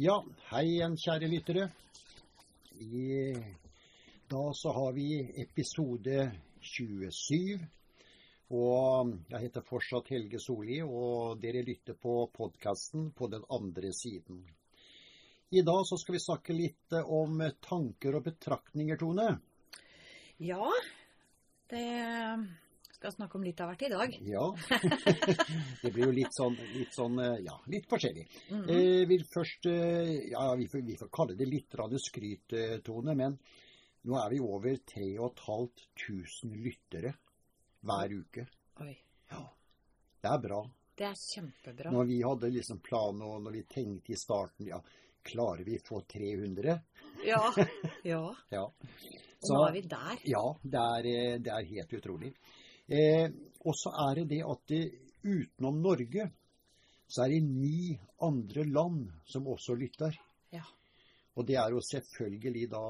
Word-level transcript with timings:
Ja, 0.00 0.14
hei 0.48 0.62
igjen, 0.64 0.94
kjære 0.96 1.28
lyttere. 1.28 1.66
I 2.80 3.34
dag 4.32 4.54
så 4.56 4.72
har 4.72 4.94
vi 4.96 5.18
episode 5.42 6.22
27. 6.64 7.58
Og 8.56 9.10
jeg 9.28 9.42
heter 9.42 9.66
fortsatt 9.66 10.08
Helge 10.14 10.40
Solli, 10.40 10.78
og 10.80 11.36
dere 11.42 11.60
lytter 11.66 11.98
på 12.00 12.14
podkasten 12.32 13.10
på 13.12 13.28
den 13.28 13.44
andre 13.52 13.92
siden. 13.92 14.40
I 15.52 15.60
dag 15.68 15.84
så 15.84 16.00
skal 16.00 16.16
vi 16.16 16.24
snakke 16.24 16.56
litt 16.56 16.96
om 17.04 17.44
tanker 17.68 18.16
og 18.16 18.24
betraktninger, 18.30 18.96
Tone. 19.04 19.28
Ja, 20.40 20.64
det 21.68 21.84
skal 23.00 23.14
snakke 23.14 23.38
om 23.38 23.44
litt 23.46 23.60
av 23.64 23.70
hvert 23.70 23.82
i 23.86 23.88
dag. 23.88 24.16
Ja. 24.28 24.44
det 25.82 25.90
blir 25.94 26.10
jo 26.10 26.12
litt 26.12 26.36
sånn, 26.36 26.58
litt 26.74 26.92
sånn 26.92 27.16
ja, 27.40 27.56
litt 27.72 27.88
forskjellig. 27.88 28.26
Mhm. 28.50 28.68
eh, 28.74 29.06
vil 29.08 29.24
først, 29.24 29.68
eh, 29.70 30.12
ja, 30.34 30.44
vi 30.60 30.68
får, 30.68 30.84
vi 30.84 30.98
får 31.00 31.10
kalle 31.16 31.36
det 31.38 31.48
litt 31.48 31.78
skryt, 32.04 32.52
eh, 32.52 32.76
Tone, 32.84 33.16
men 33.16 33.38
nå 34.04 34.16
er 34.20 34.30
vi 34.30 34.40
over 34.40 34.76
3500 34.92 36.60
lyttere 36.60 37.14
hver 37.80 38.16
uke. 38.20 38.46
Oi, 38.84 38.96
Ja, 39.30 39.42
det 40.20 40.30
er 40.30 40.38
bra. 40.44 40.60
det 40.96 41.06
er 41.08 41.16
kjempebra. 41.16 41.92
Når 41.92 42.04
vi 42.04 42.22
hadde 42.22 42.52
liksom 42.52 42.80
plan, 42.84 43.22
og 43.22 43.42
når 43.42 43.52
vi 43.52 43.62
tenkte 43.64 44.12
i 44.12 44.16
starten, 44.20 44.66
ja, 44.68 44.80
klarer 45.24 45.64
vi 45.64 45.78
å 45.78 45.86
få 45.88 46.02
300? 46.04 46.80
Ja, 47.24 47.42
ja. 48.12 48.24
Ja. 48.52 48.66
Og 49.40 49.54
nå 49.56 49.60
er 49.66 49.72
vi 49.72 49.88
der. 49.88 50.18
Ja, 50.28 50.44
det 50.62 50.80
er, 50.80 51.06
eh, 51.08 51.38
det 51.40 51.52
er 51.56 51.70
helt 51.74 51.96
utrolig. 51.96 52.34
Eh, 52.90 53.30
og 53.64 53.76
så 53.76 53.92
er 54.08 54.20
det 54.20 54.26
det 54.32 54.42
at 54.46 54.66
det, 54.72 54.82
utenom 55.22 55.80
Norge, 55.84 56.30
så 57.10 57.24
er 57.24 57.34
det 57.34 57.40
ni 57.44 57.94
andre 58.24 58.64
land 58.66 59.08
som 59.28 59.48
også 59.50 59.76
lytter. 59.78 60.16
Ja. 60.54 60.64
Og 61.38 61.46
det 61.46 61.56
er 61.60 61.72
jo 61.74 61.80
selvfølgelig 61.84 62.66
da 62.72 62.84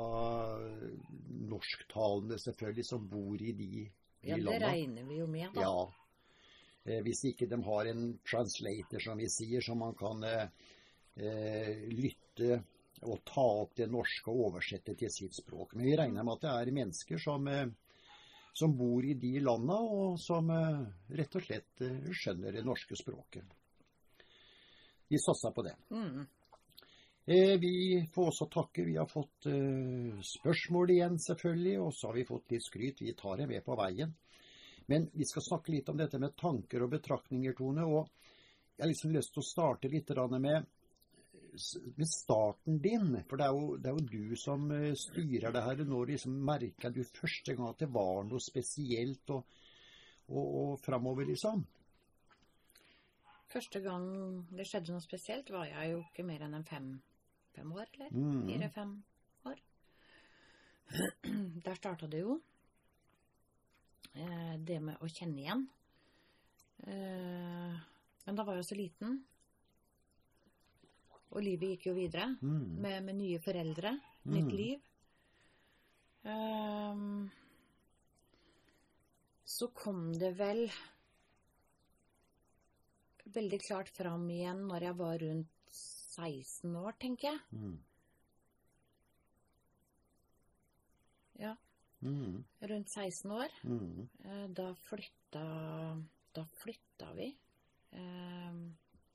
norsktalende 1.50 2.38
selvfølgelig 2.40 2.86
som 2.88 3.08
bor 3.10 3.36
i 3.40 3.52
de, 3.52 3.70
de 3.70 3.82
ja, 4.22 4.36
det 4.36 4.44
landene. 4.44 4.66
regner 4.66 5.08
vi 5.08 5.20
jo 5.20 5.26
med, 5.30 5.48
da. 5.54 5.66
Ja. 5.66 5.86
Eh, 6.84 7.02
hvis 7.04 7.24
ikke 7.32 7.48
de 7.50 7.60
har 7.66 7.90
en 7.90 8.04
translator, 8.24 9.02
som 9.04 9.20
vi 9.20 9.28
sier, 9.32 9.64
som 9.64 9.82
man 9.84 9.96
kan 9.98 10.24
eh, 10.24 10.46
eh, 11.20 11.84
lytte 11.92 12.62
og 13.00 13.22
ta 13.24 13.44
opp 13.62 13.76
det 13.76 13.88
norske 13.88 14.32
og 14.32 14.50
oversette 14.50 14.94
til 14.98 15.12
sitt 15.12 15.36
språk. 15.36 15.74
Men 15.74 15.88
vi 15.88 15.96
regner 15.96 16.24
med 16.24 16.38
at 16.38 16.44
det 16.44 16.56
er 16.56 16.76
mennesker 16.80 17.20
som, 17.20 17.48
eh, 17.48 17.68
som 18.60 18.76
bor 18.76 19.04
i 19.04 19.14
de 19.14 19.40
landa, 19.40 19.78
og 19.80 20.18
som 20.20 20.50
eh, 20.52 20.82
rett 21.16 21.36
og 21.38 21.44
slett 21.46 21.80
eh, 21.86 22.10
skjønner 22.12 22.52
det 22.52 22.64
norske 22.66 22.98
språket. 22.98 23.56
Vi 25.08 25.18
satser 25.18 25.54
på 25.56 25.64
det. 25.64 25.72
Mm. 25.88 26.26
Eh, 27.24 27.54
vi 27.62 27.72
får 28.12 28.28
også 28.34 28.48
takke. 28.52 28.84
Vi 28.84 28.98
har 29.00 29.08
fått 29.08 29.48
spørsmål 30.28 30.92
igjen, 30.92 31.16
selvfølgelig, 31.24 31.76
og 31.80 31.94
så 31.96 32.10
har 32.10 32.20
vi 32.20 32.26
fått 32.28 32.52
litt 32.52 32.66
skryt. 32.66 33.00
Vi 33.00 33.16
tar 33.16 33.40
det 33.40 33.48
med 33.48 33.64
på 33.64 33.78
veien. 33.80 34.12
Men 34.90 35.08
vi 35.16 35.24
skal 35.24 35.46
snakke 35.46 35.72
litt 35.72 35.88
om 35.88 35.98
dette 35.98 36.20
med 36.20 36.36
tanker 36.36 36.84
og 36.84 36.92
betraktninger, 36.92 37.56
Tone. 37.56 37.86
Og 37.88 38.10
jeg 38.76 38.84
har 38.84 38.92
liksom 38.92 39.16
lyst 39.16 39.32
til 39.34 39.42
å 39.42 39.48
starte 39.48 39.90
litt 39.90 40.12
med, 40.36 40.68
med 41.96 42.08
starten 42.08 42.78
din. 42.82 43.12
For 43.28 43.40
det 43.40 43.46
er 43.46 43.56
jo, 43.56 43.76
det 43.76 43.90
er 43.90 43.98
jo 43.98 44.06
du 44.12 44.36
som 44.38 44.70
eh, 44.74 44.92
styrer 44.98 45.54
det 45.54 45.64
her. 45.66 45.82
Når 45.88 46.14
liksom 46.14 46.38
merka 46.46 46.90
du 46.92 47.02
første 47.04 47.54
gang 47.54 47.68
at 47.70 47.82
det 47.82 47.90
var 47.94 48.24
noe 48.28 48.42
spesielt, 48.42 49.30
og, 49.34 49.60
og, 50.28 50.46
og 50.62 50.80
framover, 50.84 51.28
liksom? 51.30 51.64
Første 53.50 53.80
gang 53.82 54.04
det 54.54 54.68
skjedde 54.68 54.94
noe 54.94 55.02
spesielt, 55.02 55.50
var 55.50 55.66
jeg 55.66 55.94
jo 55.94 56.04
ikke 56.04 56.26
mer 56.26 56.46
enn 56.46 56.54
en 56.60 56.66
fem, 56.68 56.92
fem 57.56 57.72
år, 57.74 57.88
eller? 57.96 58.14
Mm. 58.14 58.44
Fire-fem 58.46 58.94
år. 59.50 59.64
Der 61.66 61.78
starta 61.78 62.06
det 62.10 62.22
jo. 62.22 62.38
Eh, 64.14 64.54
det 64.66 64.78
med 64.82 65.02
å 65.02 65.10
kjenne 65.10 65.42
igjen. 65.42 65.66
Eh, 66.86 67.82
men 68.26 68.38
da 68.38 68.46
var 68.46 68.58
jeg 68.58 68.68
så 68.70 68.78
liten. 68.78 69.20
Og 71.30 71.42
livet 71.46 71.68
gikk 71.76 71.86
jo 71.90 71.94
videre 71.94 72.26
Mm. 72.42 72.80
med, 72.82 73.02
med 73.04 73.14
nye 73.20 73.38
foreldre. 73.38 73.92
Mm. 74.24 74.32
Nytt 74.34 74.52
liv. 74.52 74.80
Um, 76.24 77.30
så 79.46 79.68
kom 79.74 80.12
det 80.18 80.34
vel 80.38 80.66
veldig 83.30 83.60
klart 83.62 83.88
fram 83.94 84.26
igjen 84.30 84.66
når 84.68 84.80
jeg 84.88 84.96
var 84.98 85.18
rundt 85.22 85.70
16 85.70 86.74
år, 86.76 86.92
tenker 86.98 87.30
jeg. 87.30 87.40
Mm. 87.54 87.78
Ja, 91.40 91.54
Mm. 92.02 92.44
rundt 92.60 92.88
16 92.88 93.30
år. 93.30 93.48
Mm. 93.64 94.08
Eh, 94.24 94.46
Da 94.48 94.74
flytta, 94.74 95.44
da 96.34 96.44
flytta 96.44 97.12
vi 97.14 97.36
eh, 97.92 98.52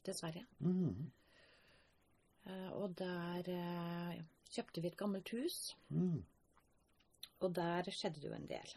til 0.04 0.14
Sverige. 0.14 0.46
Mm. 0.60 1.12
Eh, 2.46 2.70
og 2.78 2.96
der 3.00 3.48
eh, 3.50 4.22
kjøpte 4.54 4.82
vi 4.82 4.88
et 4.92 4.98
gammelt 4.98 5.30
hus. 5.34 5.76
Mm. 5.90 6.24
Og 7.42 7.54
der 7.54 7.84
skjedde 7.92 8.22
det 8.22 8.30
jo 8.30 8.36
en 8.38 8.48
del. 8.48 8.76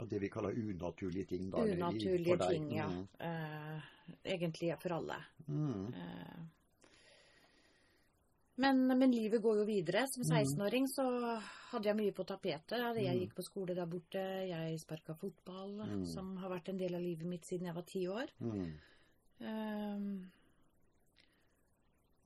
Og 0.00 0.08
det 0.10 0.18
vi 0.20 0.28
kaller 0.28 0.56
unaturlige 0.58 1.24
ting. 1.30 1.50
Da, 1.52 1.58
Unaturlige 1.62 2.38
ting, 2.50 2.70
ja. 2.74 2.88
Mm. 2.90 3.06
Eh, 3.20 3.80
egentlig 4.34 4.72
for 4.82 4.96
alle. 4.96 5.20
Mm. 5.46 5.94
Eh, 5.94 6.40
men, 8.56 8.80
men 8.86 9.10
livet 9.12 9.42
går 9.42 9.60
jo 9.62 9.64
videre. 9.68 10.06
Som 10.10 10.22
16-åring 10.26 10.86
så 10.90 11.04
hadde 11.72 11.88
jeg 11.90 11.98
mye 11.98 12.12
på 12.14 12.24
tapetet. 12.26 12.78
Jeg 12.96 13.14
Mm. 13.14 13.20
gikk 13.22 13.34
på 13.34 13.42
skole 13.46 13.74
der 13.74 13.86
borte. 13.86 14.22
Jeg 14.48 14.80
sparka 14.80 15.14
fotball, 15.14 15.76
Mm. 15.86 16.04
som 16.06 16.36
har 16.36 16.50
vært 16.50 16.68
en 16.70 16.78
del 16.78 16.94
av 16.94 17.00
livet 17.02 17.26
mitt 17.26 17.44
siden 17.46 17.66
jeg 17.66 17.74
var 17.74 17.82
ti 17.82 18.06
år. 18.08 18.30
Mm. 18.40 18.72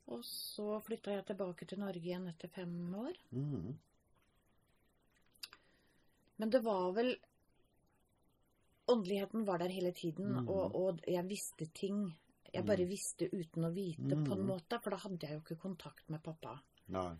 Og 0.09 0.23
så 0.25 0.81
flytta 0.81 1.13
jeg 1.13 1.27
tilbake 1.27 1.67
til 1.69 1.79
Norge 1.83 2.01
igjen 2.01 2.29
etter 2.31 2.49
fem 2.49 2.95
år. 2.97 3.17
Mm. 3.33 3.75
Men 6.39 6.51
det 6.55 6.63
var 6.65 6.93
vel 6.97 7.17
Åndeligheten 8.89 9.45
var 9.45 9.59
der 9.61 9.69
hele 9.69 9.91
tiden, 9.93 10.31
Mm. 10.33 10.47
og, 10.49 10.75
og 10.75 11.01
jeg 11.07 11.25
visste 11.29 11.67
ting. 11.77 12.07
Jeg 12.55 12.65
bare 12.65 12.87
visste 12.89 13.27
uten 13.29 13.65
å 13.69 13.71
vite, 13.75 14.17
på 14.25 14.33
en 14.33 14.41
Mm. 14.41 14.47
måte, 14.47 14.79
for 14.83 14.91
da 14.91 14.97
hadde 14.97 15.19
jeg 15.27 15.31
jo 15.35 15.41
ikke 15.43 15.61
kontakt 15.61 16.09
med 16.09 16.23
pappa. 16.23 16.55
Nei. 16.89 17.19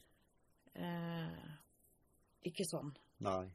Eh, 0.75 1.51
ikke 2.47 2.65
sånn. 2.65 2.95
Nei. 3.21 3.51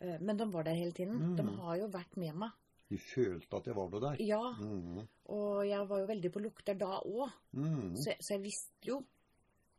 Eh, 0.00 0.16
men 0.18 0.36
de 0.38 0.46
var 0.50 0.62
der 0.64 0.74
hele 0.74 0.92
tiden. 0.92 1.36
De 1.36 1.42
Mm. 1.42 1.56
har 1.58 1.76
jo 1.76 1.88
vært 1.88 2.16
med 2.16 2.34
meg. 2.34 2.50
Du 2.88 2.96
følte 3.02 3.56
at 3.58 3.64
det 3.66 3.74
var 3.74 3.88
noe 3.90 4.00
der? 4.04 4.20
Ja, 4.22 4.40
Mm. 4.62 5.00
og 5.34 5.66
jeg 5.66 5.88
var 5.90 5.98
jo 6.00 6.06
veldig 6.06 6.30
på 6.32 6.42
lukter 6.44 6.74
da 6.78 7.00
òg, 7.00 7.32
Mm. 7.52 7.96
så, 7.96 8.14
så 8.20 8.34
jeg 8.36 8.42
visste 8.44 8.86
jo 8.92 9.00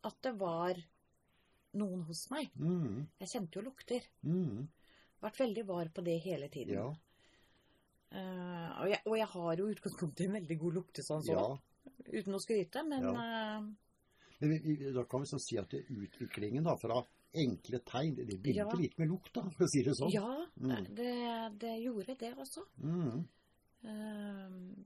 at 0.04 0.18
det 0.22 0.34
var 0.40 0.76
noen 1.74 2.04
hos 2.08 2.30
meg. 2.32 2.50
Mm. 2.60 3.08
Jeg 3.20 3.30
kjente 3.30 3.60
jo 3.60 3.62
lukter. 3.64 4.02
Mm. 4.24 4.68
Vært 5.22 5.40
veldig 5.40 5.66
var 5.66 5.90
på 5.90 6.04
det 6.04 6.20
hele 6.24 6.50
tiden. 6.50 6.74
Ja. 6.76 6.90
Uh, 8.08 8.70
og, 8.82 8.88
jeg, 8.90 9.02
og 9.06 9.18
jeg 9.18 9.28
har 9.34 9.58
jo 9.60 9.66
i 9.68 9.74
utgangspunktet 9.76 10.26
en 10.28 10.38
veldig 10.38 10.58
god 10.62 10.78
luktesans 10.78 11.28
ja. 11.28 11.42
uten 12.14 12.38
å 12.38 12.40
skryte, 12.40 12.84
men 12.88 13.04
eh, 13.04 13.66
Men 14.40 14.52
vi, 14.54 14.60
vi, 14.64 14.92
da 14.96 15.04
kan 15.10 15.24
vi 15.24 15.28
sånn 15.32 15.42
si 15.44 15.58
at 15.60 15.74
utviklingen 15.74 16.64
da, 16.64 16.76
fra 16.80 17.02
enkle 17.38 17.80
tegn, 17.86 18.16
det 18.16 18.26
begynte 18.28 18.56
Ja. 18.56 18.70
litt 18.80 18.98
med 19.00 19.10
lukt, 19.10 19.32
da, 19.34 19.44
for 19.50 19.66
å 19.66 19.70
si 19.72 19.84
det 19.84 19.94
sånn. 19.96 20.12
ja, 20.12 20.46
Mm. 20.60 20.86
det, 20.96 21.60
det 21.60 21.74
gjorde 21.84 22.16
det 22.18 22.34
også. 22.38 22.64
Mm. 22.82 23.28
Eh, 23.84 24.86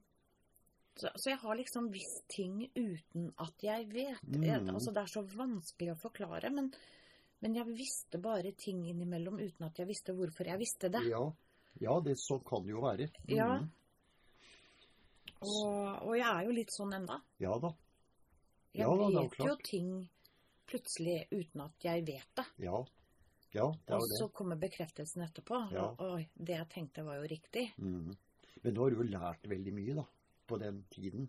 så, 0.95 1.09
så 1.15 1.29
jeg 1.31 1.39
har 1.39 1.55
liksom 1.55 1.89
visst 1.91 2.25
ting 2.29 2.69
uten 2.75 3.31
at 3.39 3.63
jeg 3.63 3.87
vet. 3.93 4.21
Mm. 4.27 4.43
Jeg, 4.43 4.67
altså, 4.69 4.91
det 4.93 5.01
er 5.03 5.13
så 5.13 5.23
vanskelig 5.23 5.93
å 5.95 5.99
forklare, 6.01 6.51
men, 6.53 6.71
men 7.41 7.55
jeg 7.55 7.65
visste 7.67 8.19
bare 8.21 8.51
ting 8.53 8.83
innimellom 8.89 9.39
uten 9.39 9.65
at 9.65 9.79
jeg 9.79 9.87
visste 9.87 10.13
hvorfor 10.13 10.45
jeg 10.51 10.59
visste 10.59 10.89
det. 10.91 11.01
Ja. 11.09 11.23
ja, 11.79 11.99
det 12.01 12.17
sånn 12.19 12.43
kan 12.45 12.63
det 12.65 12.75
jo 12.75 12.81
være. 12.83 13.07
Mm. 13.27 13.35
Ja. 13.37 13.51
Og, 15.41 16.03
og 16.05 16.15
jeg 16.19 16.27
er 16.29 16.43
jo 16.45 16.51
litt 16.53 16.69
sånn 16.75 16.93
enda. 16.93 17.17
Ja 17.41 17.55
da. 17.57 17.71
Jeg 18.75 18.85
Ja 18.85 18.91
da, 18.95 19.07
jo 19.09 19.21
vet 19.25 19.39
jo 19.47 19.55
ting 19.65 19.87
plutselig 20.71 21.19
uten 21.31 21.63
at 21.67 21.85
jeg 21.85 22.05
vet 22.07 22.33
det. 22.39 22.47
Ja. 22.65 22.81
Ja, 23.51 23.65
det 23.87 23.97
Og 23.97 24.07
så 24.15 24.29
kommer 24.31 24.55
bekreftelsen 24.55 25.25
etterpå. 25.25 25.57
Ja. 25.75 25.89
Og, 25.89 25.99
og 25.99 26.37
det 26.39 26.55
jeg 26.55 26.69
tenkte 26.71 27.03
var 27.03 27.19
jo 27.19 27.27
riktig. 27.27 27.65
Mm. 27.83 28.13
Men 28.63 28.75
nå 28.77 28.83
har 28.85 28.93
du 28.93 29.01
jo 29.01 29.07
lært 29.11 29.47
veldig 29.51 29.73
mye, 29.75 29.95
da, 29.97 30.05
på 30.47 30.59
den 30.61 30.83
tiden. 30.93 31.27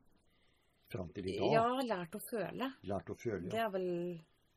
Fram 0.93 1.09
til 1.17 1.31
i 1.33 1.39
dag. 1.41 1.55
Ja, 1.57 1.65
lært 1.89 2.15
å 2.15 2.21
føle. 2.23 2.69
Lært 2.85 3.11
å 3.11 3.17
føle, 3.17 3.49
Det 3.51 3.59
er 3.59 3.71
vel 3.73 3.89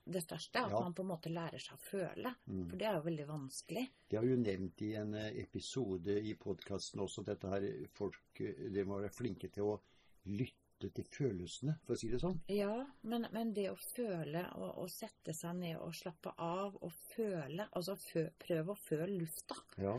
det 0.05 0.21
største. 0.21 0.61
At 0.61 0.71
Ja. 0.75 0.81
man 0.83 0.93
på 0.93 1.01
en 1.01 1.09
måte 1.09 1.31
lærer 1.33 1.57
seg 1.63 1.73
å 1.77 1.81
føle. 1.81 2.35
Mm. 2.45 2.69
For 2.69 2.77
det 2.77 2.87
er 2.89 2.97
jo 2.99 3.05
veldig 3.07 3.27
vanskelig. 3.29 3.85
Det 4.09 4.17
har 4.19 4.25
vi 4.25 4.33
jo 4.35 4.41
nevnt 4.43 4.81
i 4.85 4.91
en 4.99 5.15
eh, 5.15 5.31
episode 5.41 6.19
i 6.21 6.35
podkasten 6.35 7.01
også, 7.01 7.23
dette 7.25 7.49
her 7.49 7.87
folk 7.95 8.41
eh, 8.43 8.69
de 8.75 8.83
må 8.85 8.99
være 8.99 9.15
flinke 9.15 9.49
til 9.49 9.63
å 9.71 9.79
lytte 10.25 10.64
måte 10.85 11.03
til 11.03 11.07
følelsene, 11.11 11.75
for 11.85 11.95
å 11.95 11.99
si 11.99 12.09
det 12.11 12.19
sånn. 12.21 12.37
Ja, 12.53 12.73
men, 13.03 13.27
men 13.35 13.53
det 13.57 13.67
å 13.71 13.75
føle 13.79 14.45
og, 14.55 14.69
og 14.85 14.89
sette 14.93 15.33
seg 15.35 15.55
ned 15.59 15.77
og 15.81 15.95
slappe 15.97 16.33
av 16.41 16.75
og 16.81 16.91
føle 17.15 17.67
Altså 17.75 17.95
fø, 17.99 18.27
prøve 18.41 18.73
å 18.73 18.79
føle 18.79 19.09
lufta. 19.19 19.57
Ja. 19.81 19.95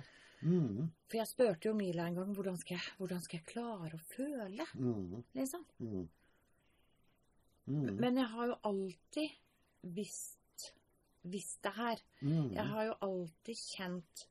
Mm, 0.46 0.90
For 1.08 1.16
jeg 1.18 1.30
spurte 1.30 1.68
jo 1.70 1.74
Mila 1.74 2.06
en 2.10 2.18
gang 2.18 2.32
hvordan 2.36 2.58
skal 2.60 2.76
jeg, 2.76 2.94
hvordan 2.98 3.22
skal 3.24 3.38
jeg 3.40 3.46
klare 3.48 3.96
å 3.96 4.02
føle, 4.12 4.66
mm, 4.76 5.22
liksom. 5.34 5.64
mm. 5.80 6.06
Mm, 7.66 7.96
Men 7.98 8.20
jeg 8.20 8.28
har 8.30 8.46
jo 8.52 8.56
alltid 8.68 9.32
visst, 9.96 10.66
visst 11.26 11.62
det 11.64 11.72
her. 11.74 12.02
mm, 12.20 12.52
Jeg 12.54 12.66
har 12.70 12.84
jo 12.90 12.94
alltid 13.08 13.58
kjent 13.58 14.26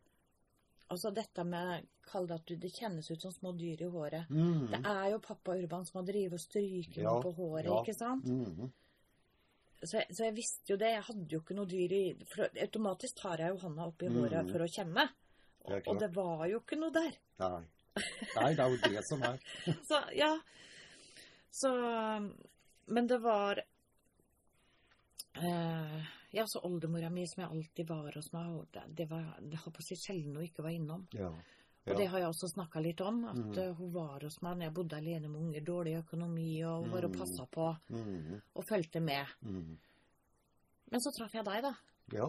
Altså 0.93 1.09
dette 1.15 1.43
med 1.47 1.85
Kall 2.05 2.27
det 2.29 2.35
at 2.37 2.45
du, 2.45 2.55
det 2.61 2.69
kjennes 2.75 3.07
ut 3.09 3.21
som 3.23 3.31
små 3.33 3.51
dyr 3.57 3.79
i 3.81 3.87
håret. 3.89 4.27
mm, 4.29 4.67
Det 4.69 4.79
er 4.85 5.07
jo 5.15 5.19
pappa 5.25 5.55
Urban 5.57 5.85
som 5.87 5.97
har 5.99 6.05
drevet 6.11 6.33
og 6.37 6.41
stryket 6.43 6.99
Ja, 7.01 7.15
på 7.21 7.31
håret, 7.33 7.65
ja. 7.65 7.79
ikke 7.81 7.95
sant? 7.97 8.25
mm, 8.29 8.69
Så 9.81 9.97
jeg, 9.97 10.07
så 10.13 10.23
jeg 10.27 10.35
visste 10.37 10.73
jo 10.73 10.77
det. 10.77 10.91
Jeg 10.93 11.05
hadde 11.07 11.25
jo 11.33 11.39
ikke 11.41 11.57
noe 11.57 11.65
dyr 11.69 11.91
i 11.97 12.03
For 12.29 12.45
automatisk 12.67 13.17
tar 13.23 13.41
jeg 13.41 13.49
jo 13.55 13.57
handa 13.65 13.87
opp 13.89 14.05
i 14.05 14.09
mm. 14.11 14.19
håret 14.21 14.51
for 14.53 14.65
å 14.65 14.69
kjenne. 14.75 15.07
Og, 15.65 15.79
og 15.89 15.99
det 16.03 16.11
var 16.13 16.45
jo 16.51 16.59
ikke 16.61 16.77
noe 16.77 16.93
der. 16.93 17.17
Nei. 17.41 17.63
Nei, 18.35 18.49
det 18.53 18.61
er 18.61 18.69
jo 18.69 18.77
det 18.85 19.03
som 19.09 19.23
er. 19.25 19.39
Så 19.89 20.01
ja. 20.13 20.31
Så 21.49 21.71
Men 22.85 23.07
det 23.09 23.17
var 23.23 23.63
eh, 25.41 26.01
Ja, 26.35 26.43
så 26.51 26.59
oldemora 26.67 27.09
mi, 27.13 27.23
som 27.31 27.45
jeg 27.45 27.51
alltid 27.51 27.87
var 27.87 28.15
hos 28.17 28.31
meg, 28.35 28.79
det, 28.97 29.05
var 29.07 29.37
det 29.39 29.61
holdt 29.63 29.77
på 29.77 29.85
si 29.85 29.95
sjelden 29.95 30.35
hun 30.35 30.43
ikke 30.43 30.65
var 30.65 30.75
innom. 30.75 31.05
Ja. 31.15 31.29
Og 31.85 31.99
det 31.99 32.07
har 32.09 32.23
jeg 32.23 32.31
også 32.31 32.47
snakka 32.49 32.81
litt 32.81 33.01
om, 33.05 33.19
at 33.29 33.37
mm. 33.37 33.75
hun 33.77 33.91
var 33.93 34.23
hos 34.25 34.39
meg 34.41 34.57
når 34.57 34.65
jeg 34.65 34.73
bodde 34.79 34.97
alene 34.97 35.29
med 35.29 35.41
unger, 35.43 35.61
dårlig 35.67 35.93
økonomi, 35.99 36.49
og 36.65 36.81
hun 36.81 36.95
var 36.95 37.05
og 37.05 37.11
Mhm. 37.13 37.19
passa 37.19 37.45
på 37.45 37.67
Mm, 37.93 38.41
og 38.55 38.65
fulgte 38.67 38.99
med. 38.99 39.25
mm. 39.41 39.77
Men 40.91 41.01
så 41.01 41.11
traff 41.17 41.33
jeg 41.33 41.45
deg, 41.45 41.61
da. 41.63 41.73
Ja. 42.13 42.27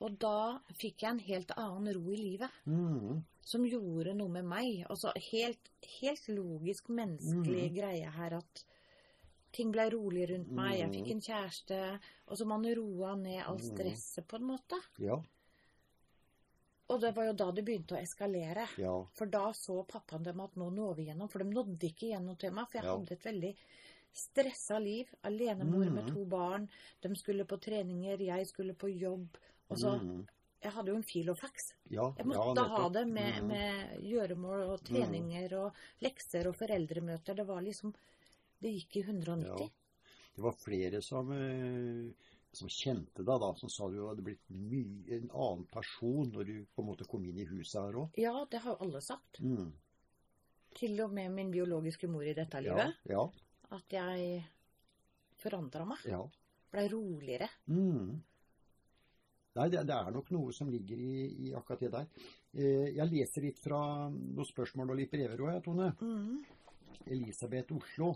Og 0.00 0.18
da 0.18 0.58
fikk 0.78 1.02
jeg 1.02 1.10
en 1.10 1.18
helt 1.18 1.50
annen 1.56 1.94
ro 1.94 2.12
i 2.12 2.16
livet. 2.16 2.50
Mm, 2.66 3.24
Som 3.42 3.64
gjorde 3.64 4.14
noe 4.14 4.28
med 4.28 4.44
meg. 4.44 4.84
Altså 4.90 5.12
helt, 5.32 5.70
helt 6.00 6.28
logisk 6.28 6.88
menneskelig 6.88 7.70
mm. 7.70 7.74
greie 7.74 8.10
her 8.10 8.36
at 8.36 8.64
ting 9.52 9.70
ble 9.72 9.90
rolig 9.90 10.28
rundt 10.30 10.50
meg. 10.50 10.78
Jeg 10.78 10.90
fikk 10.92 11.10
en 11.10 11.20
kjæreste. 11.20 12.00
Og 12.28 12.36
så 12.36 12.46
man 12.46 12.62
roa 12.64 13.14
ned 13.16 13.42
alt 13.46 13.62
Mhm. 13.62 13.70
stresset 13.76 14.26
på 14.26 14.36
en 14.36 14.44
måte. 14.44 14.76
ja. 14.98 15.20
Og 16.90 17.00
det 17.02 17.10
var 17.14 17.26
jo 17.28 17.32
da 17.36 17.50
det 17.52 17.64
begynte 17.66 17.96
å 17.98 18.00
eskalere. 18.00 18.66
Ja. 18.80 18.94
For 19.12 19.26
da 19.26 19.50
så 19.52 19.82
pappaen 19.86 20.22
dem 20.24 20.40
at 20.40 20.54
nå 20.56 20.70
når 20.72 20.94
vi 20.96 21.04
gjennom. 21.10 21.28
For 21.30 21.38
de 21.44 21.50
nådde 21.50 21.84
ikke 21.90 22.08
gjennom 22.14 22.38
til 22.40 22.50
meg. 22.50 22.66
For 22.70 22.78
jeg 22.78 22.84
Ja. 22.86 22.96
hadde 22.96 23.12
et 23.12 23.22
veldig 23.24 23.56
stressa 24.14 24.78
liv. 24.80 25.06
Alenemor 25.22 25.90
med 25.92 26.04
Mhm. 26.06 26.14
to 26.14 26.24
barn. 26.24 26.68
De 27.02 27.08
skulle 27.14 27.44
på 27.44 27.60
treninger, 27.60 28.18
jeg 28.18 28.46
skulle 28.46 28.74
på 28.74 28.88
jobb. 28.88 29.28
Og 29.70 29.76
så 29.76 30.00
Mm, 30.00 30.26
Jeg 30.60 30.72
hadde 30.72 30.86
jo 30.88 30.96
en 30.96 31.02
filofax. 31.04 31.72
ja. 31.90 32.10
Jeg 32.16 32.26
ja, 32.26 32.32
måtte 32.32 32.66
ha 32.68 32.88
det 32.88 33.06
med, 33.06 33.42
Mm, 33.42 33.46
med 33.46 34.00
gjøremål 34.02 34.68
og 34.70 34.80
treninger 34.82 35.52
og 35.52 35.72
lekser 36.02 36.46
og 36.48 36.56
foreldremøter. 36.56 37.36
Det 37.36 37.46
var 37.46 37.60
liksom 37.60 37.94
Det 38.60 38.72
gikk 38.74 38.96
i 38.96 39.02
190. 39.06 39.44
Ja. 39.46 39.68
Det 40.38 40.42
var 40.44 40.54
flere 40.58 41.00
som, 41.02 41.30
eh, 41.34 42.12
som 42.54 42.68
kjente 42.70 43.24
deg 43.26 43.40
da, 43.42 43.52
som 43.58 43.70
sa 43.70 43.88
du 43.90 43.98
hadde 44.06 44.22
blitt 44.26 44.44
mye, 44.50 45.18
en 45.18 45.28
annen 45.30 45.64
person 45.70 46.30
når 46.32 46.46
du 46.46 46.54
på 46.74 46.82
en 46.82 46.88
måte 46.92 47.06
kom 47.10 47.24
inn 47.26 47.38
i 47.38 47.46
huset 47.50 47.80
her 47.82 47.98
òg. 48.04 48.18
Ja, 48.18 48.34
det 48.50 48.60
har 48.64 48.78
alle 48.82 49.00
sagt. 49.04 49.40
Mm. 49.42 49.72
Til 50.78 51.00
og 51.02 51.12
med 51.16 51.32
min 51.34 51.50
biologiske 51.54 52.08
mor 52.10 52.22
i 52.26 52.34
dette 52.36 52.60
Ja, 52.62 52.74
livet. 52.74 52.96
ja, 53.08 53.24
At 53.70 53.88
jeg 53.92 54.44
forandra 55.38 55.84
meg. 55.86 55.98
ja. 56.06 56.22
Blei 56.70 56.84
roligere. 56.92 57.48
Mm. 57.66 58.18
Nei, 59.56 59.68
det, 59.72 59.80
det 59.88 59.94
er 59.96 60.10
nok 60.12 60.28
noe 60.30 60.52
som 60.52 60.68
ligger 60.70 61.00
i, 61.00 61.48
i 61.48 61.52
akkurat 61.56 61.80
det 61.80 61.90
der. 61.94 62.06
Eh, 62.54 62.90
jeg 62.94 63.08
leser 63.10 63.42
litt 63.46 63.58
fra 63.58 63.78
noen 64.12 64.44
spørsmål 64.46 64.92
og 64.92 64.98
litt 65.00 65.10
brever 65.10 65.40
òg, 65.40 65.54
jeg, 65.54 65.62
Tone. 65.64 65.88
Mm. 66.02 66.44
Elisabeth 67.16 67.72
Oslo. 67.74 68.10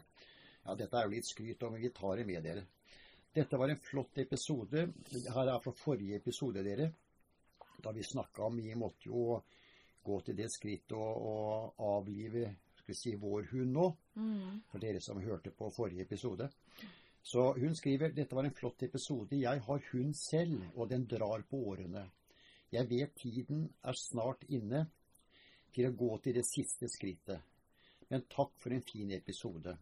Ja, 0.63 0.77
dette 0.79 0.99
er 0.99 1.09
jo 1.09 1.15
litt 1.17 1.29
skryt, 1.29 1.63
men 1.71 1.83
vi 1.83 1.91
tar 1.95 2.21
det 2.21 2.27
med 2.29 2.45
dere. 2.47 2.67
Dette 3.33 3.59
var 3.59 3.73
en 3.73 3.81
flott 3.81 4.19
episode. 4.23 4.87
Her 5.13 5.49
er 5.49 5.63
fra 5.65 5.73
forrige 5.75 6.21
episode, 6.21 6.63
dere. 6.63 6.91
Da 7.83 7.93
vi 7.93 8.05
snakka 8.07 8.47
om 8.47 8.61
vi 8.61 8.75
måtte 8.79 9.09
jo 9.09 9.41
gå 10.03 10.19
til 10.27 10.37
det 10.39 10.51
skrittet 10.53 10.99
å 10.99 11.73
avlive 11.83 12.51
skal 12.83 12.93
vi 12.93 12.99
si, 12.99 13.15
vår 13.15 13.47
hund 13.53 13.77
nå. 13.77 13.87
Mm. 14.19 14.63
For 14.71 14.83
dere 14.83 15.01
som 15.01 15.21
hørte 15.23 15.53
på 15.55 15.71
forrige 15.71 16.03
episode. 16.03 16.49
Så 17.23 17.53
hun 17.55 17.77
skriver 17.79 18.11
dette 18.11 18.35
var 18.35 18.49
en 18.49 18.55
flott 18.55 18.83
episode. 18.83 19.39
Jeg 19.39 19.63
har 19.67 19.87
hund 19.93 20.17
selv, 20.19 20.65
og 20.75 20.91
den 20.91 21.07
drar 21.07 21.45
på 21.49 21.61
årene. 21.71 22.09
Jeg 22.73 22.89
vet 22.91 23.15
tiden 23.15 23.69
er 23.85 23.99
snart 23.99 24.43
inne 24.49 24.87
til 25.73 25.89
å 25.89 25.95
gå 25.97 26.11
til 26.25 26.37
det 26.41 26.45
siste 26.49 26.89
skrittet. 26.91 27.39
Men 28.11 28.27
takk 28.33 28.57
for 28.61 28.75
en 28.75 28.83
fin 28.85 29.13
episode. 29.15 29.77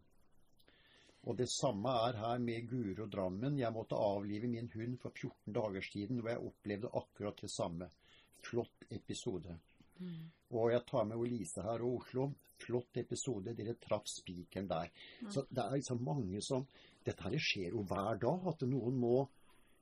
Og 1.29 1.37
det 1.37 1.49
samme 1.53 1.91
er 2.09 2.17
her 2.17 2.39
med 2.41 2.69
Guro 2.71 3.07
Drammen. 3.13 3.59
Jeg 3.61 3.73
måtte 3.77 3.99
avlive 4.01 4.49
min 4.49 4.71
hund 4.75 4.97
for 5.03 5.11
14 5.13 5.53
dager 5.53 5.85
siden, 5.85 6.21
og 6.23 6.29
jeg 6.31 6.39
opplevde 6.49 6.91
akkurat 6.97 7.43
det 7.43 7.51
samme. 7.53 7.91
Flott 8.41 8.87
episode. 8.91 9.59
Mm. 10.01 10.31
Og 10.57 10.71
jeg 10.73 10.87
tar 10.89 11.05
med 11.05 11.21
Lise 11.29 11.63
her 11.63 11.83
og 11.85 11.99
Oslo. 12.01 12.31
Flott 12.61 12.97
episode. 12.97 13.53
Dere 13.57 13.75
traff 13.81 14.09
spikeren 14.09 14.69
der. 14.69 14.89
Så 15.29 15.45
det 15.51 15.61
er 15.65 15.77
liksom 15.77 16.01
mange 16.05 16.41
som 16.45 16.67
Dette 17.05 17.23
her 17.25 17.37
skjer 17.41 17.71
jo 17.73 17.81
hver 17.89 18.19
dag, 18.21 18.43
at 18.51 18.61
noen 18.69 18.97
må 19.01 19.15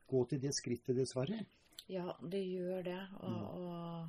gå 0.06 0.20
til 0.30 0.38
det 0.42 0.52
skrittet, 0.54 0.94
dessverre. 0.96 1.40
Ja, 1.90 2.12
det 2.22 2.44
gjør 2.46 2.82
det. 2.86 3.00
Og, 3.20 3.30
Mm. 3.30 3.42
og, 3.58 4.08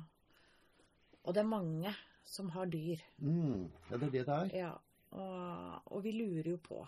og 1.24 1.34
det 1.34 1.40
er 1.42 1.48
mange 1.50 1.94
som 2.24 2.50
har 2.54 2.66
dyr. 2.70 3.02
Mm, 3.18 3.64
ja, 3.90 3.96
det 3.96 4.06
er 4.06 4.10
det 4.14 4.26
det 4.26 4.36
er. 4.36 4.54
Ja. 4.54 4.70
Og, 5.10 5.82
og 5.90 6.04
vi 6.04 6.12
lurer 6.12 6.52
jo 6.52 6.60
på, 6.62 6.86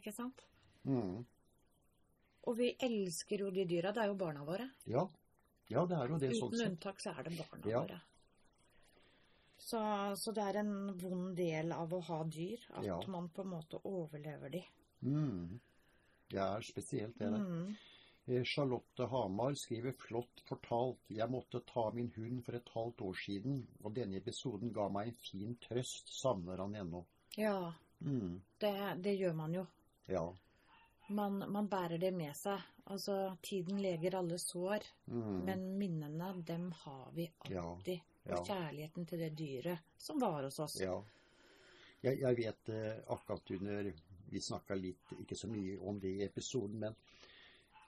ikke 0.00 0.12
sant? 0.12 0.44
Mm, 0.84 1.24
Og 2.46 2.56
vi 2.58 2.74
elsker 2.78 3.38
jo 3.40 3.50
de 3.50 3.64
dyra. 3.64 3.92
Det 3.92 4.02
er 4.02 4.06
jo 4.12 4.14
barna 4.20 4.44
våre. 4.44 4.70
ja. 4.86 5.06
ja, 5.70 5.86
det 5.86 5.96
er 5.96 6.08
jo 6.08 6.18
det 6.18 6.28
Uten 6.34 6.40
sånn 6.40 6.66
unntak 6.66 7.00
så 7.00 7.14
er 7.18 7.22
det 7.24 7.38
barna 7.38 7.70
Ja. 7.70 7.80
våre. 7.80 8.00
Så, 9.64 9.80
så 10.20 10.32
det 10.36 10.42
er 10.44 10.58
en 10.60 10.92
vond 11.00 11.36
del 11.36 11.72
av 11.72 11.92
å 11.96 12.00
ha 12.04 12.18
dyr, 12.24 12.60
at 12.76 12.84
Ja. 12.84 12.98
man 13.08 13.28
på 13.32 13.40
en 13.42 13.48
måte 13.54 13.80
overlever 13.84 14.50
de. 14.52 14.62
Mm. 15.02 15.60
Det 16.28 16.38
er 16.40 16.60
spesielt, 16.60 17.16
det 17.18 17.30
der. 17.30 17.38
Mm. 17.38 17.74
Eh, 18.26 18.42
Charlotte 18.44 19.06
Hamar 19.08 19.54
skriver 19.54 19.92
flott 19.92 20.40
fortalt. 20.48 20.98
Jeg 21.08 21.28
måtte 21.30 21.60
ta 21.66 21.90
min 21.92 22.10
hund 22.16 22.42
for 22.44 22.52
et 22.56 22.68
halvt 22.74 23.00
år 23.00 23.14
siden, 23.24 23.66
og 23.84 23.94
denne 23.94 24.16
episoden 24.16 24.72
ga 24.72 24.88
meg 24.88 25.08
en 25.08 25.14
fin 25.30 25.56
trøst. 25.56 26.08
Savner 26.20 26.58
han 26.58 26.74
ennå. 26.74 27.04
Ja, 27.36 27.72
Mm, 28.04 28.42
det, 28.60 29.02
det 29.02 29.18
gjør 29.18 29.34
man 29.34 29.52
jo. 29.54 29.66
Ja. 30.06 30.24
Man, 31.08 31.42
man 31.52 31.68
bærer 31.68 31.98
det 32.00 32.10
med 32.16 32.32
seg. 32.36 32.60
Altså, 32.88 33.36
tiden 33.44 33.80
leger 33.80 34.16
alle 34.18 34.38
sår, 34.38 34.84
Mm, 35.06 35.44
men 35.44 35.62
minnene, 35.78 36.30
dem 36.44 36.70
har 36.84 37.10
vi 37.12 37.30
ja. 37.50 37.62
alltid. 37.62 38.00
Ja. 38.24 38.38
Og 38.38 38.46
kjærligheten 38.48 39.06
til 39.06 39.20
det 39.20 39.30
dyret 39.36 39.78
som 40.00 40.20
var 40.20 40.44
hos 40.46 40.58
oss. 40.64 40.78
Ja. 40.80 40.96
Jeg, 42.04 42.20
jeg 42.20 42.36
vet 42.36 42.68
eh, 42.72 42.96
akkurat 43.12 43.50
under 43.56 43.92
Vi 44.32 44.40
snakka 44.40 44.74
litt, 44.74 45.12
ikke 45.20 45.36
så 45.36 45.48
mye 45.48 45.76
om 45.78 46.00
det 46.00 46.10
i 46.16 46.24
episoden, 46.24 46.80
men 46.80 46.96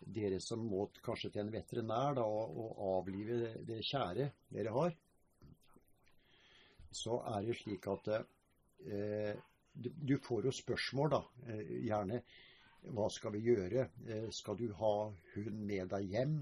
dere 0.01 0.39
som 0.41 0.61
må 0.69 0.85
kanskje 1.03 1.31
til 1.33 1.43
en 1.43 1.53
veterinær 1.53 2.15
da, 2.21 2.23
og, 2.23 2.53
og 2.61 2.83
avlive 3.01 3.39
det, 3.41 3.53
det 3.67 3.79
kjære 3.89 4.29
dere 4.53 4.75
har, 4.77 4.95
så 6.93 7.19
er 7.33 7.49
det 7.49 7.57
slik 7.59 7.89
at 7.91 8.13
eh, 8.13 9.33
du, 9.83 10.19
får 10.19 10.45
jo 10.49 10.53
spørsmål, 10.53 11.11
da, 11.11 11.23
eh, 11.47 11.73
gjerne. 11.87 12.23
Hva 12.97 13.09
skal 13.11 13.33
vi 13.35 13.41
gjøre? 13.49 13.89
Eh, 14.07 14.29
skal 14.31 14.57
du 14.57 14.69
ha 14.79 14.93
hun 15.35 15.57
med 15.67 15.89
deg 15.91 16.05
hjem? 16.13 16.37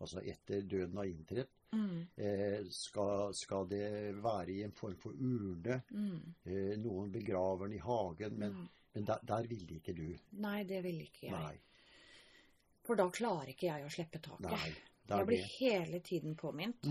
Altså 0.00 0.20
etter 0.24 0.62
døden 0.68 0.96
har 0.96 1.04
inntrådt. 1.10 1.50
Mm, 1.72 2.06
Eh, 2.16 2.64
skal, 2.74 3.30
skal 3.34 3.66
det 3.70 4.16
være 4.22 4.50
i 4.50 4.62
en 4.64 4.72
form 4.72 4.96
for 4.98 5.12
urne? 5.12 5.82
mm, 5.90 6.34
Eh, 6.44 6.76
noen 6.82 7.12
begraver 7.12 7.68
den 7.68 7.76
i 7.76 7.82
hagen, 7.84 8.38
men, 8.38 8.52
mm. 8.52 8.68
men 8.94 9.04
der, 9.06 9.18
der 9.22 9.46
ville 9.46 9.76
ikke 9.78 9.94
du. 9.94 10.16
Nei, 10.32 10.64
det 10.64 10.82
ville 10.84 11.02
ikke 11.06 11.26
jeg. 11.28 11.32
Nei. 11.32 11.58
For 12.82 12.96
da 12.96 13.06
klarer 13.10 13.52
ikke 13.52 13.66
jeg 13.68 13.84
å 13.86 13.92
slippe 13.92 14.18
taket. 14.18 14.50
nei 14.50 14.74
Jeg 15.18 15.26
blir 15.26 15.36
det. 15.38 15.50
hele 15.60 16.00
tiden 16.00 16.34
påminnet. 16.36 16.82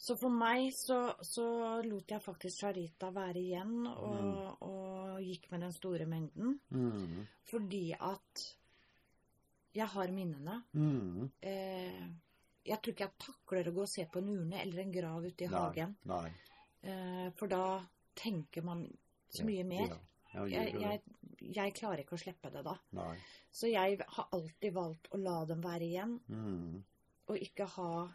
Mm, 0.00 0.06
Så 0.06 0.16
for 0.16 0.30
meg 0.32 0.70
så, 0.72 0.96
så 1.22 1.44
lot 1.84 2.08
jeg 2.10 2.22
faktisk 2.24 2.62
Charita 2.62 3.10
være 3.12 3.36
igjen 3.42 3.86
og, 3.86 4.62
og 4.64 5.18
gikk 5.20 5.50
med 5.52 5.60
den 5.60 5.72
store 5.76 6.06
mengden. 6.08 6.54
mm, 6.70 7.26
Fordi 7.50 7.92
at 7.92 8.44
jeg 9.74 9.86
har 9.86 10.08
minnene. 10.10 10.62
mm. 10.72 11.30
Eh, 11.42 12.08
jeg 12.64 12.80
tror 12.82 12.92
ikke 12.92 13.04
jeg 13.04 13.18
takler 13.18 13.68
å 13.70 13.74
gå 13.74 13.82
og 13.82 13.88
se 13.88 14.06
på 14.12 14.18
en 14.20 14.28
urne 14.38 14.60
eller 14.62 14.80
en 14.82 14.92
grav 14.92 15.24
ute 15.24 15.44
i 15.44 15.48
Nei, 15.48 15.60
hagen. 15.60 15.96
Nei. 16.04 16.30
Eh, 16.82 17.30
for 17.36 17.46
da 17.48 17.80
tenker 18.16 18.62
man 18.64 18.86
så 19.28 19.44
mye 19.44 19.64
mer. 19.64 19.88
Ja, 19.88 19.96
Ja, 20.32 20.44
Jeg, 20.46 20.74
jeg, 20.80 21.00
jeg 21.56 21.72
klarer 21.74 22.04
ikke 22.04 22.14
å 22.14 22.20
slippe 22.22 22.50
det 22.54 22.60
da. 22.64 22.76
Nei. 22.94 23.16
Så 23.50 23.66
jeg 23.66 23.98
har 24.06 24.28
alltid 24.32 24.72
valgt 24.72 25.08
å 25.12 25.18
la 25.18 25.44
dem 25.44 25.60
være 25.60 25.82
igjen, 25.88 26.20
Mm. 26.28 26.84
og 27.28 27.36
ikke 27.36 27.66
ha 27.66 28.08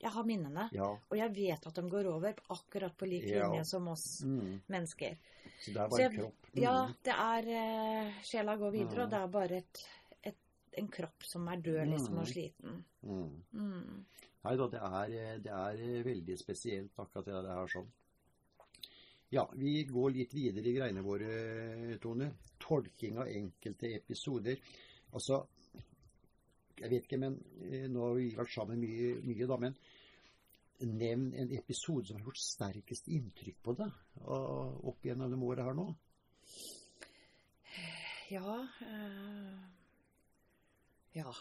Jeg 0.00 0.10
har 0.14 0.22
minnene, 0.24 0.68
Ja. 0.72 0.84
og 1.10 1.16
jeg 1.16 1.34
vet 1.34 1.66
at 1.66 1.74
de 1.74 1.82
går 1.90 2.06
over 2.06 2.34
akkurat 2.50 2.96
på 2.96 3.06
lik 3.08 3.24
Ja. 3.26 3.48
linje 3.48 3.64
som 3.66 3.88
oss 3.88 4.22
Mm. 4.24 4.60
mennesker. 4.68 5.16
Så 5.60 5.72
det 5.72 5.76
er 5.76 5.88
bare 5.88 6.00
jeg- 6.00 6.12
kropp. 6.18 6.46
Mm. 6.54 6.62
Ja, 6.62 6.88
det 7.02 7.14
er 7.14 8.06
uh, 8.06 8.12
Sjela 8.22 8.56
går 8.56 8.70
videre, 8.72 8.94
Mm. 8.96 9.02
og 9.04 9.10
det 9.10 9.18
er 9.18 9.26
bare 9.26 9.56
et, 9.56 9.86
et, 10.24 10.36
en 10.78 10.88
kropp 10.88 11.22
som 11.24 11.48
er 11.48 11.56
død, 11.56 11.88
liksom, 11.90 12.14
Mm. 12.14 12.18
og 12.20 12.26
sliten. 12.26 12.84
Mm. 13.02 13.42
Mm. 13.52 14.04
Nei 14.44 14.56
da, 14.56 14.68
det 14.68 14.80
er, 14.80 15.38
det 15.38 15.52
er 15.52 16.04
veldig 16.04 16.38
spesielt 16.38 16.90
akkurat 16.96 17.24
det 17.24 17.34
her 17.34 17.66
sånn. 17.66 17.88
Ja, 19.30 19.46
vi 19.52 19.84
går 19.84 20.10
litt 20.14 20.32
videre 20.32 20.64
i 20.64 20.72
greiene 20.72 21.02
våre, 21.04 21.98
Tone. 22.00 22.30
Tolking 22.58 23.18
av 23.18 23.26
enkelte 23.26 23.90
episoder. 23.94 24.56
Altså, 25.12 25.46
jeg 26.80 26.90
vet 26.90 27.06
ikke, 27.06 27.20
men 27.20 27.38
eh, 27.68 27.86
nå 27.90 28.04
har 28.04 28.18
vi 28.18 28.28
vært 28.36 28.54
sammen 28.54 28.80
mye, 28.82 29.14
mye 29.26 29.48
da, 29.50 29.58
men 29.60 29.78
nevn 30.78 31.32
en 31.34 31.52
episode 31.56 32.06
som 32.06 32.18
har 32.18 32.28
gjort 32.28 32.38
sterkest 32.38 33.08
inntrykk 33.10 33.58
på 33.66 33.74
deg 33.80 34.20
opp 34.28 35.06
gjennom 35.06 35.32
de 35.32 35.38
årene 35.42 35.66
her 35.66 35.78
nå. 35.78 35.88
Ja 38.30 38.54
øh, 38.82 39.58
Ja. 41.16 41.32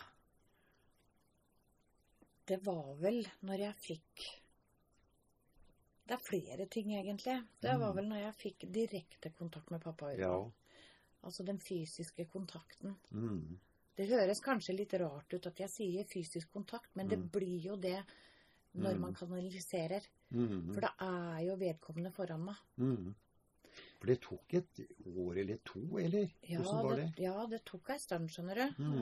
Det 2.47 2.57
var 2.65 2.93
vel 3.01 3.27
når 3.43 3.63
jeg 3.65 3.75
fikk 3.75 4.25
Det 6.07 6.15
er 6.15 6.23
flere 6.23 6.65
ting, 6.71 6.93
egentlig. 6.95 7.41
Det 7.61 7.73
var 7.79 7.91
vel 7.93 8.07
når 8.07 8.21
jeg 8.21 8.35
fikk 8.39 8.65
direkte 8.73 9.33
kontakt 9.35 9.71
med 9.71 9.83
pappa 9.83 10.13
Ja. 10.15 10.49
Altså 11.23 11.43
den 11.43 11.59
fysiske 11.59 12.25
kontakten. 12.31 12.95
Mm. 13.11 13.59
Det 13.97 14.07
høres 14.11 14.39
kanskje 14.45 14.75
litt 14.77 14.93
rart 15.01 15.33
ut 15.33 15.47
at 15.49 15.59
jeg 15.63 15.69
sier 15.73 16.03
fysisk 16.05 16.51
kontakt, 16.53 16.89
men 16.95 17.07
det 17.09 17.17
Mm. 17.19 17.29
blir 17.33 17.59
jo 17.65 17.75
det 17.75 18.03
når 18.75 18.93
Mm. 18.95 18.99
man 19.01 19.13
kanaliserer. 19.15 20.01
Mm. 20.31 20.73
For 20.73 20.81
da 20.81 20.89
er 20.99 21.45
jo 21.45 21.55
vedkommende 21.55 22.11
foran 22.13 22.43
meg. 22.45 22.55
Mm. 22.77 23.15
For 23.99 24.07
det 24.07 24.21
tok 24.21 24.53
et 24.53 24.79
år 25.07 25.37
eller 25.39 25.57
to, 25.65 25.79
eller? 25.97 26.29
Ja, 26.43 26.59
Hvordan 26.61 26.83
var 26.83 26.95
det, 26.95 27.15
det? 27.15 27.23
ja, 27.23 27.45
det 27.47 27.65
tok 27.65 27.89
ei 27.89 27.97
stund, 27.97 28.29
skjønner 28.29 28.55
du. 28.55 28.83
Mm. 28.83 28.97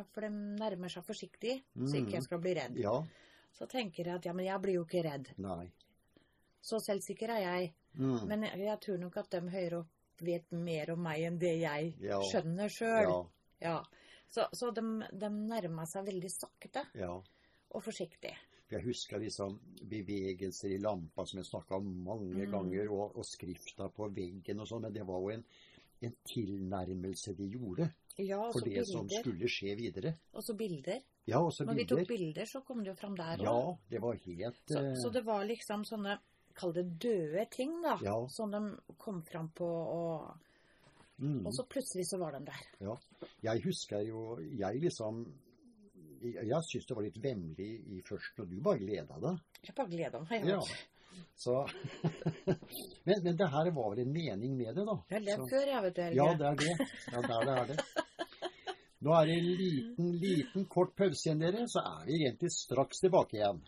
Eh, 0.00 0.04
For 0.14 0.20
de 0.22 0.28
nærmer 0.30 0.88
seg 0.88 1.04
forsiktig, 1.04 1.62
så 1.76 1.94
ikke 2.00 2.12
jeg 2.12 2.22
skal 2.22 2.38
bli 2.40 2.54
redd. 2.54 2.76
Ja. 2.76 3.02
Så 3.52 3.66
tenker 3.68 4.04
jeg 4.06 4.14
at 4.14 4.24
ja, 4.24 4.32
men 4.32 4.46
jeg 4.46 4.62
blir 4.62 4.72
jo 4.74 4.84
ikke 4.84 5.04
redd. 5.04 5.28
Nei. 5.38 5.70
Så 6.62 6.80
selvsikker 6.80 7.28
er 7.28 7.40
jeg. 7.40 7.72
Mm. 7.98 8.26
Men 8.26 8.42
jeg, 8.42 8.58
jeg 8.58 8.80
tror 8.80 8.98
nok 8.98 9.16
at 9.18 9.30
de 9.30 9.40
høyere 9.50 9.78
opp 9.80 9.88
vet 10.22 10.50
mer 10.52 10.90
om 10.92 11.02
meg 11.02 11.20
enn 11.20 11.38
det 11.38 11.60
jeg 11.60 11.94
Ja. 12.00 12.20
skjønner 12.20 12.68
sjøl. 12.68 13.08
Ja. 13.08 13.24
Ja. 13.60 13.84
Så, 14.30 14.44
så 14.54 14.70
de, 14.70 14.82
de 15.12 15.28
nærma 15.34 15.86
seg 15.90 16.06
veldig 16.06 16.30
sakte 16.30 16.84
ja. 16.94 17.10
og 17.74 17.82
forsiktig. 17.82 18.30
For 18.68 18.76
Jeg 18.78 18.84
husker 18.86 19.18
liksom 19.18 19.56
bevegelser 19.90 20.76
i 20.76 20.78
lampa 20.78 21.24
som 21.26 21.40
jeg 21.40 21.48
snakka 21.48 21.80
om 21.80 21.88
mange 22.06 22.44
Mm. 22.46 22.52
ganger, 22.52 22.90
og, 22.94 23.16
og 23.18 23.24
skrifta 23.26 23.88
på 23.90 24.06
veggen 24.14 24.60
og 24.62 24.68
sånn, 24.70 24.82
men 24.86 24.94
det 24.94 25.02
var 25.08 25.18
jo 25.24 25.32
en, 25.34 25.42
en 26.06 26.14
tilnærmelse 26.30 27.34
de 27.38 27.48
gjorde 27.56 27.88
Ja, 28.20 28.38
for 28.52 28.60
det 28.66 28.74
det 28.78 28.86
som 28.86 29.08
skulle 29.10 29.48
skje 29.50 29.74
videre. 29.78 30.14
Og 30.34 30.44
så 30.44 30.54
bilder. 30.54 31.00
Ja, 31.26 31.40
også 31.42 31.64
Når 31.66 31.74
vi 31.78 31.84
tok 31.90 32.06
bilder, 32.08 32.46
så 32.46 32.60
kom 32.66 32.84
det 32.84 32.90
jo 32.92 32.94
fram 32.98 33.16
der 33.18 33.42
Ja, 33.42 33.52
òg. 33.52 33.78
det 33.90 34.00
var 34.02 34.14
helt 34.14 34.62
Så, 34.68 34.78
uh... 34.80 34.94
så 35.02 35.10
det 35.10 35.24
var 35.26 35.44
liksom 35.44 35.84
sånne 35.84 36.18
Kall 36.54 36.72
det 36.74 36.98
døde 37.00 37.44
ting, 37.50 37.76
da. 37.82 37.96
Ja. 38.02 38.14
Som 38.28 38.50
de 38.50 38.58
kom 38.98 39.22
fram 39.22 39.48
på, 39.54 39.64
og, 39.64 40.32
mm, 41.20 41.46
og 41.46 41.52
så 41.54 41.64
plutselig 41.68 42.06
så 42.08 42.18
var 42.20 42.32
de 42.38 42.40
der. 42.48 42.62
ja. 42.80 42.96
Jeg 43.44 43.62
husker 43.64 44.00
jo 44.08 44.38
Jeg 44.40 44.80
liksom 44.80 45.18
Jeg, 46.22 46.46
jeg 46.48 46.62
syns 46.68 46.86
det 46.88 46.96
var 46.96 47.04
litt 47.06 47.18
vemmelig 47.24 47.68
i 47.96 48.00
først, 48.08 48.40
og 48.40 48.48
du 48.50 48.58
bare 48.64 48.78
gleda 48.82 49.16
deg. 49.22 49.38
Jeg 49.66 49.74
bare 49.76 49.88
gleda 49.88 50.20
meg. 50.26 50.44
Ja. 50.48 50.60
Så 51.36 51.54
men, 53.06 53.22
men 53.24 53.36
det 53.38 53.48
her 53.50 53.70
var 53.76 53.90
vel 53.94 54.02
en 54.04 54.12
mening 54.12 54.56
med 54.56 54.74
det, 54.76 54.84
da. 54.86 54.96
Det 55.08 55.16
er 55.16 55.24
det 55.30 55.36
Så- 55.40 55.48
før, 55.50 55.66
jeg, 55.72 55.82
vet 55.86 55.96
du. 55.96 56.02
Ja, 56.20 56.28
det 56.38 56.46
er 56.50 56.60
det. 56.60 56.74
Ja, 57.12 57.20
det 57.24 57.36
er 57.36 57.44
det, 57.48 57.56
er 57.56 57.66
det. 57.72 57.78
Nå 59.00 59.14
er 59.16 59.26
det 59.30 59.36
en 59.40 59.50
liten, 59.62 60.10
liten 60.20 60.66
kort 60.68 60.92
pause 60.96 61.24
igjen, 61.30 61.40
dere, 61.40 61.64
så 61.72 61.80
er 61.80 62.04
vi 62.06 62.18
egentlig 62.20 62.50
straks 62.52 63.00
tilbake 63.00 63.38
igjen. 63.40 63.62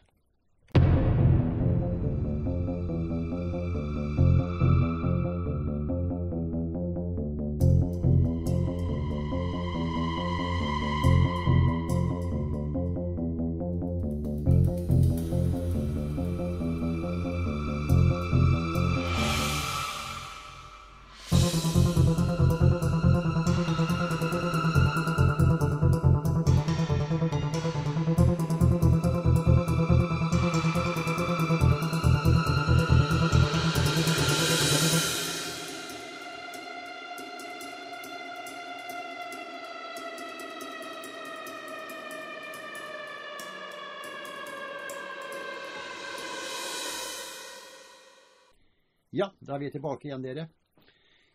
Ja, 49.13 49.29
da 49.41 49.55
er 49.57 49.63
vi 49.67 49.71
tilbake 49.75 50.09
igjen, 50.09 50.23
dere. 50.25 50.49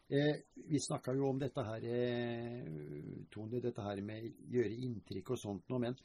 Eh, 0.09 0.37
vi 0.71 0.79
snakka 0.79 1.13
jo 1.13 1.27
om 1.29 1.39
dette 1.39 1.63
her, 1.67 1.83
eh, 1.83 3.25
Tone, 3.29 3.59
dette 3.61 3.83
her 3.83 3.99
med 4.01 4.29
gjøre 4.49 4.77
inntrykk 4.87 5.33
og 5.35 5.41
sånt 5.41 5.67
noe, 5.69 5.81
men 5.83 5.97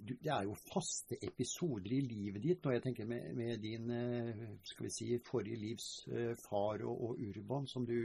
du, 0.00 0.14
det 0.16 0.30
er 0.32 0.46
jo 0.48 0.54
faste 0.56 1.16
episoder 1.26 1.92
i 1.92 2.00
livet 2.04 2.40
ditt 2.42 2.64
når 2.64 2.76
jeg 2.76 2.82
tenker 2.86 3.08
med, 3.10 3.30
med 3.36 3.60
din 3.62 3.90
eh, 3.92 4.42
skal 4.66 4.86
vi 4.86 4.92
si, 4.94 5.08
forrige 5.26 5.58
livs 5.60 5.88
eh, 6.10 6.32
far 6.40 6.82
og, 6.86 7.04
og 7.10 7.20
Urban, 7.30 7.66
som 7.70 7.84
du, 7.86 7.96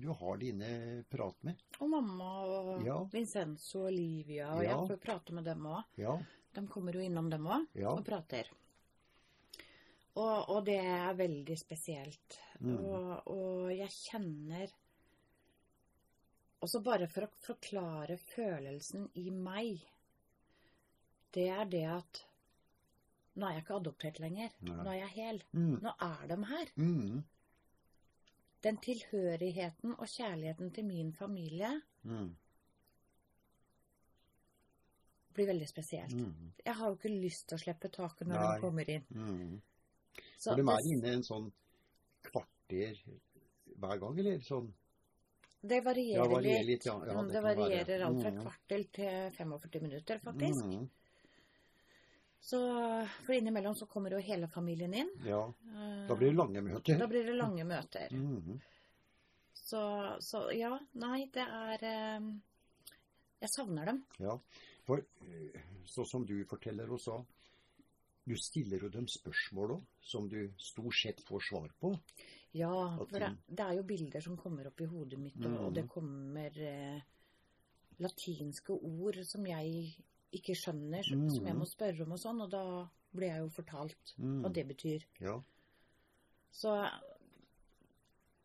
du 0.00 0.08
har 0.12 0.40
dine 0.40 0.70
prat 1.10 1.36
med. 1.46 1.60
Og 1.80 1.90
mamma 1.92 2.30
og 2.46 2.86
Ja. 2.86 2.98
Vincenzo 3.12 3.84
og 3.84 3.90
Olivia, 3.92 4.52
og 4.56 4.64
Ja. 4.64 4.70
jeg 4.70 4.88
får 4.94 5.02
prate 5.06 5.36
med 5.36 5.44
dem 5.44 5.66
òg. 5.70 5.82
Ja, 6.00 6.16
De 6.54 6.66
kommer 6.66 6.96
jo 6.98 7.04
innom 7.04 7.28
dem 7.30 7.46
òg 7.46 7.66
ja. 7.78 7.92
og 7.92 8.04
prater. 8.06 8.48
Og, 10.18 10.48
og 10.50 10.64
det 10.66 10.78
er 10.82 11.14
veldig 11.14 11.56
spesielt. 11.58 12.38
Mm. 12.60 12.76
Og, 12.78 13.28
og 13.30 13.70
jeg 13.72 13.88
kjenner 13.94 14.72
Også 16.60 16.82
bare 16.84 17.06
for 17.08 17.24
å 17.24 17.30
forklare 17.40 18.18
følelsen 18.34 19.06
i 19.16 19.30
meg, 19.32 19.78
det 21.32 21.46
er 21.48 21.64
det 21.72 21.84
at 21.88 22.18
nå 23.40 23.46
er 23.46 23.54
jeg 23.54 23.62
ikke 23.64 23.78
adoptert 23.78 24.18
lenger. 24.20 24.50
Nei. 24.66 24.74
Nå 24.76 24.90
er 24.92 24.98
jeg 24.98 25.12
hel. 25.14 25.38
Mm. 25.56 25.78
Nå 25.86 25.94
er 26.04 26.26
de 26.28 26.36
her. 26.50 26.72
Mm. 26.76 27.22
Den 28.66 28.80
tilhørigheten 28.84 29.94
og 29.96 30.04
kjærligheten 30.12 30.74
til 30.76 30.84
min 30.90 31.14
familie 31.16 31.70
Mm. 32.02 32.34
blir 35.34 35.46
veldig 35.46 35.68
spesielt. 35.68 36.12
Mm. 36.12 36.52
Jeg 36.64 36.74
har 36.74 36.88
jo 36.90 36.96
ikke 36.98 37.12
lyst 37.22 37.48
til 37.48 37.56
å 37.56 37.60
slippe 37.62 37.88
taket 37.92 38.26
når 38.28 38.36
Nei. 38.40 38.54
de 38.54 38.60
kommer 38.66 38.90
inn. 38.90 39.60
Så 40.38 40.54
de 40.56 40.62
er 40.62 40.86
inne 40.92 41.12
en 41.14 41.22
sånn 41.22 41.50
kvarter 42.22 42.96
hver 43.80 43.98
gang, 44.00 44.18
eller 44.18 44.38
sånn? 44.40 44.72
det 45.62 45.82
varierer, 45.84 46.16
Ja, 46.16 46.24
varierer 46.28 46.64
litt. 46.64 46.84
ja. 46.86 46.94
Ja, 47.06 47.12
Mm, 47.20 47.26
det 47.28 47.32
det 47.34 47.42
varierer 47.42 48.00
alt 48.06 48.22
fra 48.22 48.30
Mm. 48.30 48.42
kvarter 48.46 48.84
til 48.92 49.30
45 49.36 49.82
minutter, 49.82 50.18
faktisk. 50.18 50.64
Mm. 50.64 50.88
Så, 52.40 52.58
for 53.26 53.34
innimellom 53.34 53.74
så 53.76 53.86
kommer 53.86 54.10
jo 54.10 54.18
hele 54.18 54.48
familien 54.48 54.94
inn. 54.94 55.10
Ja, 55.26 55.42
Eh, 55.66 56.06
da 56.08 56.14
blir 56.16 56.30
det 56.30 56.36
lange 56.36 56.62
møter. 56.62 56.98
da 56.98 57.06
blir 57.06 57.24
det 57.26 57.34
lange 57.36 57.64
møter. 57.64 58.08
Mm. 58.10 58.60
Så, 59.52 60.16
så 60.20 60.50
ja, 60.56 60.78
nei, 60.94 61.26
det 61.32 61.42
er 61.46 61.84
eh, 61.84 62.20
Jeg 63.42 63.48
savner 63.56 63.86
dem. 63.86 64.04
Ja, 64.18 64.38
for 64.84 64.98
eh, 64.98 65.60
så 65.86 66.04
som 66.06 66.24
du 66.26 66.44
forteller 66.44 66.86
også, 66.88 67.24
du 68.30 68.36
stiller 68.38 68.84
jo 68.84 68.88
dem 68.94 69.06
spørsmål 69.10 69.76
òg, 69.76 69.86
som 70.06 70.28
du 70.30 70.38
stort 70.62 70.94
sett 71.00 71.22
får 71.26 71.42
svar 71.48 71.72
på. 71.82 71.90
Ja, 72.54 72.70
for 73.06 73.18
det, 73.22 73.30
det 73.48 73.64
er 73.66 73.76
jo 73.78 73.82
bilder 73.86 74.22
som 74.24 74.36
kommer 74.38 74.66
opp 74.70 74.80
i 74.82 74.86
hodet 74.90 75.18
mitt, 75.18 75.36
og, 75.44 75.50
Mm. 75.50 75.64
og 75.66 75.74
det 75.74 75.84
kommer 75.90 76.60
eh, 76.66 77.00
latinske 78.00 78.70
ord 78.74 79.18
som 79.28 79.44
jeg 79.46 79.94
ikke 80.32 80.54
skjønner, 80.54 81.02
som 81.04 81.28
som 81.30 81.44
jeg 81.46 81.54
Mm. 81.54 81.58
må 81.60 81.66
spørre 81.66 82.02
om 82.06 82.12
og 82.12 82.18
sånn, 82.22 82.40
og 82.42 82.50
da 82.50 82.88
blir 83.14 83.28
jeg 83.28 83.38
jo 83.42 83.48
fortalt 83.48 84.14
Mm. 84.18 84.42
hva 84.42 84.52
det 84.52 84.66
betyr. 84.68 85.04
Ja. 85.20 85.40
Så 86.52 86.74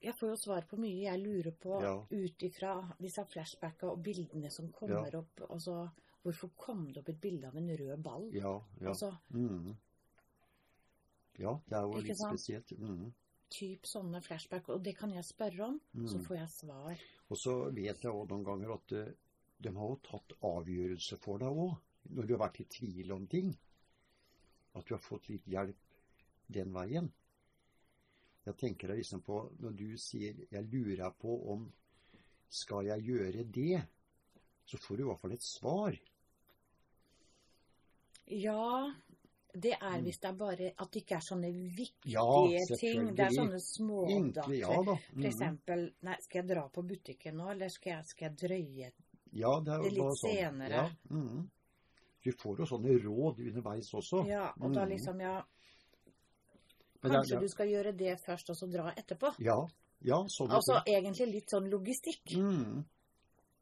jeg 0.01 0.13
får 0.20 0.30
jo 0.30 0.36
svar 0.36 0.68
på 0.70 0.77
mye 0.77 1.04
jeg 1.06 1.20
lurer 1.22 1.51
på 1.51 1.82
Ja. 1.82 1.96
ut 2.12 2.44
ifra 2.44 2.74
disse 3.01 3.25
flashbacka 3.34 3.89
og 3.92 4.04
bildene 4.04 4.51
som 4.51 4.72
kommer 4.72 5.12
Ja. 5.12 5.20
opp. 5.20 5.42
Altså, 5.50 5.92
hvorfor 6.25 6.50
kom 6.58 6.88
det 6.91 7.01
opp 7.03 7.10
et 7.13 7.20
bilde 7.22 7.48
av 7.48 7.55
en 7.60 7.70
rød 7.79 8.01
ball? 8.03 8.25
Ja, 8.34 8.55
ja. 8.82 8.89
Altså, 8.91 9.12
mm. 9.34 9.75
Ja, 11.39 11.51
det 11.67 11.75
er 11.77 11.84
jo 11.86 12.01
litt 12.01 12.17
sant? 12.17 12.39
spesielt. 12.39 12.72
Mm. 12.79 13.13
typ 13.55 13.86
sånne 13.88 14.20
flashback. 14.25 14.67
Og 14.74 14.82
det 14.84 14.96
kan 14.98 15.12
jeg 15.13 15.24
spørre 15.24 15.67
om, 15.67 15.75
så 16.10 16.17
Mm. 16.17 16.24
får 16.25 16.36
jeg 16.38 16.50
svar. 16.50 17.01
Og 17.29 17.38
så 17.38 17.53
vet 17.74 18.01
jeg 18.01 18.12
òg 18.12 18.29
noen 18.29 18.44
ganger 18.44 18.74
at 18.74 18.91
eh, 18.91 19.13
de 19.62 19.70
har 19.70 19.88
jo 19.89 20.00
tatt 20.03 20.34
avgjørelse 20.41 21.17
for 21.22 21.38
deg 21.39 21.48
òg, 21.50 21.77
når 22.10 22.27
du 22.27 22.34
har 22.38 22.50
vært 22.50 22.60
i 22.62 22.65
tvil 22.65 23.12
om 23.12 23.27
ting. 23.27 23.55
At 24.75 24.86
du 24.86 24.94
har 24.96 25.00
fått 25.01 25.29
litt 25.29 25.46
hjelp 25.46 25.77
den 26.51 26.74
veien. 26.74 27.12
Jeg 28.46 28.58
tenker 28.58 28.88
deg 28.88 28.98
liksom 28.98 29.22
på 29.22 29.38
når 29.60 29.75
du 29.77 29.98
sier 29.98 30.36
'jeg 30.51 30.65
lurer 30.74 31.12
på 31.12 31.38
om 31.51 31.72
skal 32.50 32.86
jeg 32.86 33.01
gjøre 33.05 33.44
det', 33.51 33.88
så 34.65 34.77
får 34.77 34.98
du 34.98 35.03
i 35.03 35.08
hvert 35.08 35.20
fall 35.22 35.32
et 35.32 35.41
svar. 35.44 36.00
Ja, 38.27 38.91
det 39.53 39.74
er 39.79 40.01
hvis 40.01 40.20
det 40.20 40.29
er 40.29 40.34
bare 40.34 40.72
at 40.77 40.91
det 40.91 41.03
ikke 41.03 41.15
er 41.15 41.22
sånne 41.24 41.51
viktige 41.53 42.17
Mm. 42.17 42.70
Ja, 42.70 42.77
ting. 42.77 43.15
Det 43.15 43.25
er 43.25 43.29
sånne 43.32 43.60
smådater. 43.62 44.58
ja 44.60 44.67
da. 44.84 44.96
For 44.96 45.15
Mhm. 45.15 45.25
eksempel, 45.25 45.94
nei, 46.01 46.15
skal 46.22 46.41
jeg 46.41 46.48
dra 46.55 46.67
på 46.70 46.82
butikken 46.88 47.36
nå, 47.36 47.51
eller 47.51 47.70
skal 47.70 47.91
jeg, 47.94 48.05
skal 48.05 48.29
jeg 48.29 48.38
drøye? 48.38 48.91
Ja, 49.34 49.60
det 49.60 49.82
det 49.84 49.91
litt 49.94 50.03
sånn. 50.03 50.36
senere. 50.36 50.70
Ja, 50.70 50.89
mhm. 51.10 51.50
Du 52.24 52.32
får 52.32 52.58
jo 52.58 52.65
sånne 52.65 53.03
råd 53.03 53.39
underveis 53.39 53.91
også. 53.94 54.25
Ja, 54.27 54.51
og 54.60 54.74
da 54.74 54.82
Mhm. 54.86 54.89
liksom, 54.89 55.20
ja, 55.22 55.44
kanskje 57.03 57.39
du 57.39 57.48
skal 57.48 57.67
gjøre 57.67 57.96
det 57.96 58.20
først, 58.25 58.50
og 58.50 58.55
så 58.55 58.67
dra 58.72 58.91
etterpå. 58.98 59.36
Ja, 59.39 59.67
ja 60.01 60.24
sånn 60.27 60.50
Altså 60.50 60.82
egentlig 60.88 61.32
litt 61.32 61.50
sånn 61.50 61.70
logistikk. 61.70 62.36
Mhm. 62.36 62.84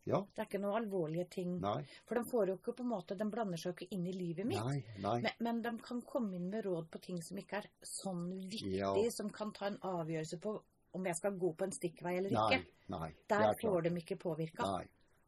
Ja. 0.05 0.19
Det 0.36 0.41
er 0.41 0.45
ikke 0.50 0.60
noe 0.62 0.75
alvorlige 0.81 1.29
ting. 1.29 1.60
Nei, 1.62 1.83
For 2.05 2.15
de 2.15 2.24
får 2.29 2.48
jo 2.51 2.55
ikke 2.57 2.74
på 2.75 2.83
en 2.83 2.89
måte, 2.91 3.15
de 3.17 3.24
blander 3.31 3.57
seg 3.57 3.72
jo 3.72 3.75
ikke 3.77 3.95
inn 3.95 4.05
i 4.07 4.12
livet 4.12 4.45
mitt. 4.45 4.60
nei, 4.65 4.83
nei. 5.00 5.22
Men, 5.22 5.31
men 5.39 5.62
de 5.62 5.72
kan 5.83 6.01
komme 6.01 6.36
inn 6.36 6.50
med 6.50 6.65
råd 6.65 6.89
på 6.91 7.00
ting 7.01 7.22
som 7.24 7.38
ikke 7.38 7.62
er 7.62 7.69
sånn 7.88 8.25
viktig, 8.50 8.74
Ja. 8.81 8.93
som 9.15 9.29
kan 9.29 9.51
ta 9.53 9.67
en 9.67 9.77
avgjørelse 9.77 10.39
på 10.43 10.57
om 10.93 11.05
jeg 11.05 11.15
skal 11.15 11.31
gå 11.39 11.53
på 11.55 11.63
en 11.63 11.72
stikkvei 11.72 12.17
eller 12.17 12.29
ikke. 12.36 12.65
nei. 12.89 13.13
Der 13.29 13.48
er 13.50 13.55
får 13.62 13.81
de 13.83 13.89
ikke 14.01 14.17
påvirka. 14.19 14.81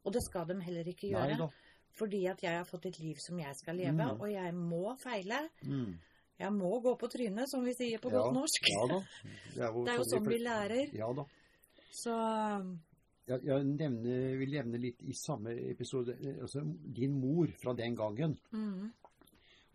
Og 0.04 0.12
det 0.12 0.22
skal 0.22 0.46
de 0.46 0.60
heller 0.60 0.84
ikke 0.86 1.08
gjøre. 1.10 1.48
Fordi 1.96 2.26
at 2.28 2.42
jeg 2.42 2.52
har 2.58 2.64
fått 2.68 2.84
et 2.86 2.98
liv 3.00 3.16
som 3.18 3.38
jeg 3.40 3.56
skal 3.56 3.74
leve, 3.76 3.94
Mm. 3.96 4.20
og 4.20 4.28
jeg 4.30 4.52
må 4.54 4.94
feile. 5.00 5.48
Mm. 5.64 5.98
Jeg 6.38 6.52
må 6.52 6.82
gå 6.84 6.92
på 6.98 7.08
trynet, 7.08 7.48
som 7.48 7.64
vi 7.64 7.72
sier 7.72 7.98
på 7.98 8.10
Ja, 8.12 8.18
godt 8.20 8.34
norsk. 8.34 8.68
Ja 8.68 8.86
da. 8.86 9.00
Det 9.54 9.62
er 9.64 9.72
jo, 9.72 9.84
Det 9.86 9.92
er 9.94 9.96
jo 9.96 10.04
sånn 10.04 10.28
vi 10.28 10.38
lærer. 10.38 10.92
Ja 10.94 11.12
da. 11.14 11.24
Så 11.90 12.12
Jeg, 13.26 13.42
jeg 13.48 13.66
nevne, 13.66 14.18
vil 14.38 14.52
nevne 14.54 14.78
litt 14.78 15.02
i 15.02 15.14
samme 15.18 15.54
episode 15.72 16.14
eh, 16.14 16.36
altså, 16.46 16.62
Din 16.98 17.16
mor 17.18 17.50
fra 17.58 17.74
den 17.74 17.96
gangen, 17.98 18.36
mm, 18.52 18.84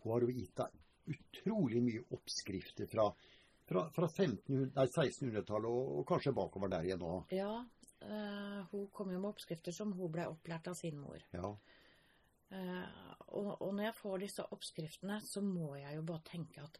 hun 0.05 0.13
har 0.13 0.24
jo 0.24 0.31
gitt 0.31 0.55
deg 0.62 0.79
utrolig 1.12 1.81
mye 1.84 2.05
oppskrifter 2.15 2.88
fra, 2.88 3.10
fra, 3.67 3.84
fra 3.91 4.08
1600-tallet 4.08 5.67
og, 5.67 5.91
og 6.00 6.08
kanskje 6.08 6.34
bakover 6.38 6.72
der 6.72 6.88
igjen 6.88 7.03
òg. 7.03 7.36
ja, 7.36 7.51
Uh, 8.01 8.65
hun 8.72 8.88
kom 8.89 9.12
jo 9.13 9.20
med 9.20 9.29
oppskrifter 9.29 9.74
som 9.75 9.91
hun 9.93 10.10
ble 10.10 10.25
opplært 10.25 10.72
av 10.72 10.77
sin 10.77 10.98
mor. 10.98 11.22
Ja. 11.36 11.51
Uh, 12.51 13.12
og, 13.38 13.51
og 13.62 13.75
når 13.77 13.86
jeg 13.86 13.98
får 14.00 14.24
disse 14.24 14.46
oppskriftene, 14.55 15.20
så 15.22 15.44
må 15.46 15.75
jeg 15.77 16.00
jo 16.00 16.05
bare 16.07 16.25
tenke 16.25 16.64
at 16.66 16.79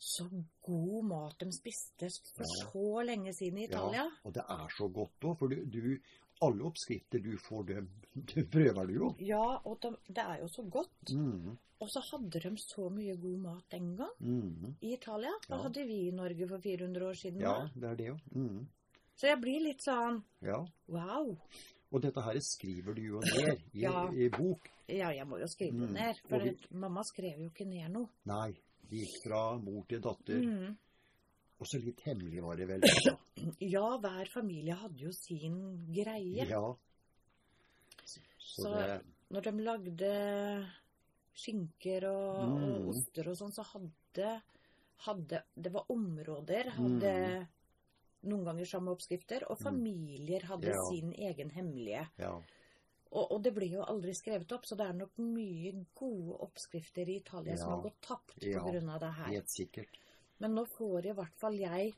så 0.00 0.24
god 0.64 1.04
mat 1.04 1.38
de 1.38 1.50
spiste 1.52 2.08
for 2.34 2.44
Ja. 2.48 2.66
så 2.72 3.02
lenge 3.06 3.32
siden 3.36 3.58
i 3.58 3.64
Italia. 3.68 4.04
ja. 4.04 4.10
Og 4.24 4.32
det 4.34 4.42
er 4.48 4.68
så 4.78 4.88
godt 4.88 5.20
òg, 5.28 5.38
for 5.38 5.48
du, 5.48 5.64
du 5.64 5.98
Alle 6.42 6.64
oppskrifter 6.64 7.20
du 7.20 7.36
får, 7.36 7.66
dem 7.68 7.88
du 8.14 8.46
prøver 8.48 8.86
du 8.86 8.92
jo. 8.94 9.08
Ja, 9.20 9.58
og 9.66 9.78
de, 9.82 9.90
det 10.08 10.22
er 10.24 10.38
jo 10.40 10.46
så 10.48 10.62
godt. 10.70 11.12
Mm. 11.12 11.58
Og 11.80 11.88
så 11.92 12.00
hadde 12.00 12.40
de 12.40 12.56
så 12.56 12.88
mye 12.90 13.14
god 13.20 13.38
mat 13.42 13.64
den 13.70 13.90
gang 13.96 14.14
Mm. 14.20 14.74
i 14.80 14.94
Italia. 14.94 15.34
Hva 15.48 15.56
Ja. 15.58 15.62
hadde 15.62 15.84
vi 15.86 15.98
i 16.08 16.10
Norge 16.10 16.48
for 16.48 16.58
400 16.58 17.06
år 17.08 17.12
siden? 17.12 17.40
Ja, 17.40 17.52
da? 17.52 17.68
det 17.74 17.90
er 17.90 17.94
det 17.96 18.06
jo. 18.06 18.16
Mm. 18.34 18.66
Så 19.16 19.26
jeg 19.26 19.38
blir 19.42 19.60
litt 19.60 19.82
sånn 19.84 20.22
Ja. 20.42 20.64
wow. 20.88 21.36
Og 21.92 22.00
dette 22.02 22.22
her 22.22 22.38
skriver 22.40 22.94
du 22.94 23.02
jo 23.02 23.20
ned 23.20 23.60
i, 23.74 23.80
Ja. 23.80 24.08
i 24.10 24.28
bok. 24.30 24.70
Ja, 24.88 25.10
jeg 25.10 25.26
må 25.26 25.38
jo 25.38 25.46
skrive 25.46 25.72
det 25.80 25.88
Mm. 25.90 25.92
ned. 25.92 26.16
For 26.28 26.38
vi- 26.38 26.56
mamma 26.70 27.02
skrev 27.02 27.38
jo 27.38 27.50
ikke 27.50 27.66
ned 27.66 27.90
noe. 27.92 28.08
Nei, 28.24 28.54
det 28.90 29.00
gikk 29.04 29.16
fra 29.24 29.40
mor 29.62 29.84
til 29.88 30.00
datter. 30.04 30.40
Mm. 30.44 30.76
Og 31.60 31.66
så 31.68 31.78
litt 31.82 32.00
hemmelig 32.06 32.42
var 32.42 32.56
det 32.56 32.66
vel. 32.70 32.80
Da. 32.80 33.16
Ja, 33.74 33.96
hver 34.00 34.28
familie 34.32 34.74
hadde 34.76 35.00
jo 35.06 35.12
sin 35.16 35.58
greie. 35.92 36.46
Ja. 36.48 36.62
Så, 38.04 38.20
Så- 38.62 38.74
det 38.74 39.00
Når 39.30 39.40
de 39.46 39.50
lagde 39.62 40.12
skinker 41.38 42.04
og, 42.10 42.38
og 42.42 42.58
Mm. 42.60 42.88
oster 42.90 43.28
og 43.30 43.36
sånn, 43.38 43.52
så 43.54 43.62
hadde, 43.62 44.42
hadde 45.06 45.42
Det 45.56 45.72
var 45.72 45.84
områder 45.88 46.70
hadde 46.74 47.46
noen 48.22 48.44
ganger 48.44 48.66
samme 48.68 48.90
oppskrifter, 48.92 49.46
og 49.48 49.56
familier 49.62 50.42
hadde 50.44 50.68
Mm. 50.68 50.74
Ja. 50.74 50.82
sin 50.90 51.12
egen 51.12 51.50
hemmelige. 51.50 52.08
Ja. 52.18 52.34
Og, 53.10 53.24
og 53.34 53.40
det 53.42 53.50
blir 53.56 53.72
jo 53.74 53.82
aldri 53.82 54.12
skrevet 54.14 54.52
opp, 54.54 54.66
så 54.68 54.76
det 54.78 54.86
er 54.86 54.92
nok 55.00 55.16
mye 55.18 55.72
gode 55.98 56.36
oppskrifter 56.46 57.08
i 57.10 57.16
Italia 57.18 57.56
som 57.58 57.72
har 57.74 57.80
gått 57.88 58.00
tapt 58.06 58.44
Ja. 58.46 58.60
av 58.62 59.00
det 59.02 59.12
her. 59.16 59.32
Helt 59.32 59.50
sikkert. 59.50 59.98
Men 60.38 60.54
nå 60.54 60.64
får 60.76 61.06
i 61.10 61.14
hvert 61.18 61.34
fall 61.40 61.58
jeg 61.58 61.94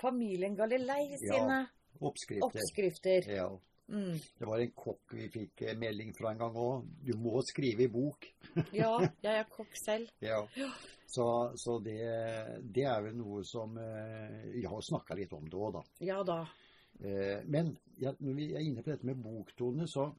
familien 0.00 0.56
Galilei 0.56 1.10
Ja. 1.10 1.18
sine 1.18 1.58
Oppskrifter. 2.00 2.46
oppskrifter. 2.46 3.28
Ja. 3.28 3.50
Mm. 3.90 4.18
Det 4.38 4.46
var 4.46 4.60
en 4.62 4.70
kokk 4.70 5.12
vi 5.12 5.28
fikk 5.28 5.62
eh, 5.62 5.76
melding 5.76 6.12
fra 6.16 6.30
en 6.30 6.38
gang 6.38 6.54
òg. 6.54 6.84
Du 7.04 7.12
må 7.18 7.42
skrive 7.42 7.82
i 7.84 7.88
bok. 7.88 8.24
Ja, 8.72 9.00
jeg 9.22 9.34
er 9.40 9.44
kokk 9.50 9.74
selv. 9.84 10.08
Ja. 10.22 10.40
Så, 11.10 11.26
så 11.58 11.78
det, 11.82 11.98
det 12.72 12.84
er 12.86 13.02
vel 13.02 13.16
noe 13.18 13.42
som 13.44 13.74
Vi 13.74 14.62
har 14.64 14.80
snakka 14.86 15.16
litt 15.18 15.32
om 15.34 15.44
det 15.50 15.58
òg, 15.58 15.72
da. 15.74 15.82
Ja 16.06 16.22
da. 16.22 16.44
Eh, 17.00 17.44
Men 17.46 17.76
når 18.20 18.34
vi 18.36 18.52
er 18.52 18.60
inne 18.64 18.82
på 18.82 18.90
dette 18.90 19.06
med 19.06 19.22
boktone, 19.22 19.86
så 19.88 20.10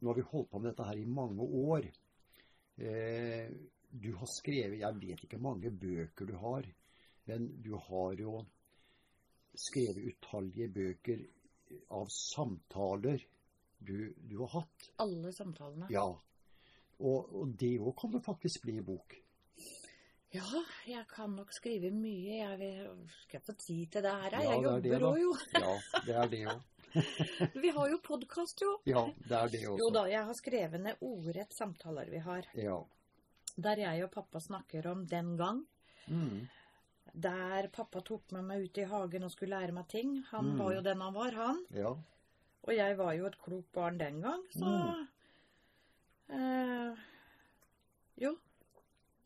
Nå 0.00 0.12
har 0.12 0.14
vi 0.14 0.22
holdt 0.30 0.50
på 0.50 0.58
med 0.60 0.70
dette 0.70 0.84
her 0.86 0.98
i 1.00 1.04
mange 1.04 1.42
år. 1.42 1.88
Eh, 2.78 3.50
Du 3.90 4.12
har 4.14 4.26
skrevet 4.28 4.78
Jeg 4.78 4.94
vet 5.00 5.24
ikke 5.24 5.38
mange 5.40 5.70
bøker 5.70 6.26
du 6.26 6.34
har, 6.36 6.66
men 7.26 7.48
du 7.62 7.74
har 7.76 8.12
jo 8.20 8.44
skrevet 9.56 10.04
utallige 10.12 10.68
bøker 10.68 11.24
av 11.90 12.06
samtaler 12.12 13.24
du, 13.80 14.12
du 14.28 14.36
har 14.38 14.60
hatt. 14.60 14.90
Alle 14.98 15.32
samtalene. 15.32 15.88
Ja. 15.90 16.04
Og, 16.98 17.34
og 17.34 17.56
det 17.58 17.78
òg 17.80 17.94
kan 18.00 18.12
det 18.12 18.22
faktisk 18.24 18.62
bli 18.62 18.76
i 18.78 18.84
bok. 18.84 19.14
Ja, 20.36 20.44
jeg 20.84 21.06
kan 21.08 21.32
nok 21.38 21.52
skrive 21.56 21.88
mye. 21.94 22.34
Jeg 22.42 22.58
vil, 22.60 22.88
skal 23.24 23.40
få 23.46 23.54
tid 23.56 23.86
til 23.94 24.04
det 24.04 24.10
her? 24.12 24.34
Ja, 24.36 24.40
jeg 24.44 24.82
det, 24.84 24.90
jobber 24.92 25.06
òg, 25.08 25.20
jo. 25.22 25.30
Ja, 25.54 26.02
det 26.04 26.16
er 26.22 26.28
det 26.34 26.42
òg. 26.52 26.66
Vi 27.62 27.70
har 27.76 27.88
jo 27.92 27.98
podkast, 28.04 28.60
jo. 28.64 28.74
Ja, 28.88 29.06
det 29.24 29.36
er 29.38 29.48
det 29.54 29.62
også. 29.68 29.78
Jo 29.82 29.88
da, 29.94 30.02
jeg 30.10 30.24
har 30.28 30.36
skrevet 30.36 30.80
ned 30.84 31.00
ordrett 31.04 31.52
samtaler 31.56 32.10
vi 32.12 32.20
har. 32.24 32.48
Ja. 32.56 32.76
Der 33.56 33.80
jeg 33.86 34.04
og 34.04 34.12
pappa 34.14 34.40
snakker 34.44 34.86
om 34.92 35.06
den 35.08 35.34
gang. 35.40 35.62
Mm. 36.08 36.46
Der 37.18 37.68
pappa 37.72 38.00
tok 38.04 38.28
med 38.36 38.44
meg 38.50 38.66
ut 38.68 38.78
i 38.78 38.86
hagen 38.88 39.24
og 39.26 39.32
skulle 39.32 39.56
lære 39.56 39.72
meg 39.76 39.88
ting. 39.88 40.12
Han 40.30 40.52
Mm. 40.52 40.58
var 40.60 40.74
jo 40.76 40.82
den 40.84 41.00
han 41.06 41.14
var, 41.16 41.32
han. 41.32 41.62
Ja. 41.72 41.94
Og 42.68 42.74
jeg 42.76 42.98
var 42.98 43.12
jo 43.16 43.26
et 43.26 43.38
klokt 43.40 43.72
barn 43.72 43.96
den 43.98 44.20
gang, 44.20 44.44
så 44.52 44.74
eh, 46.28 46.92
Jo. 48.20 48.34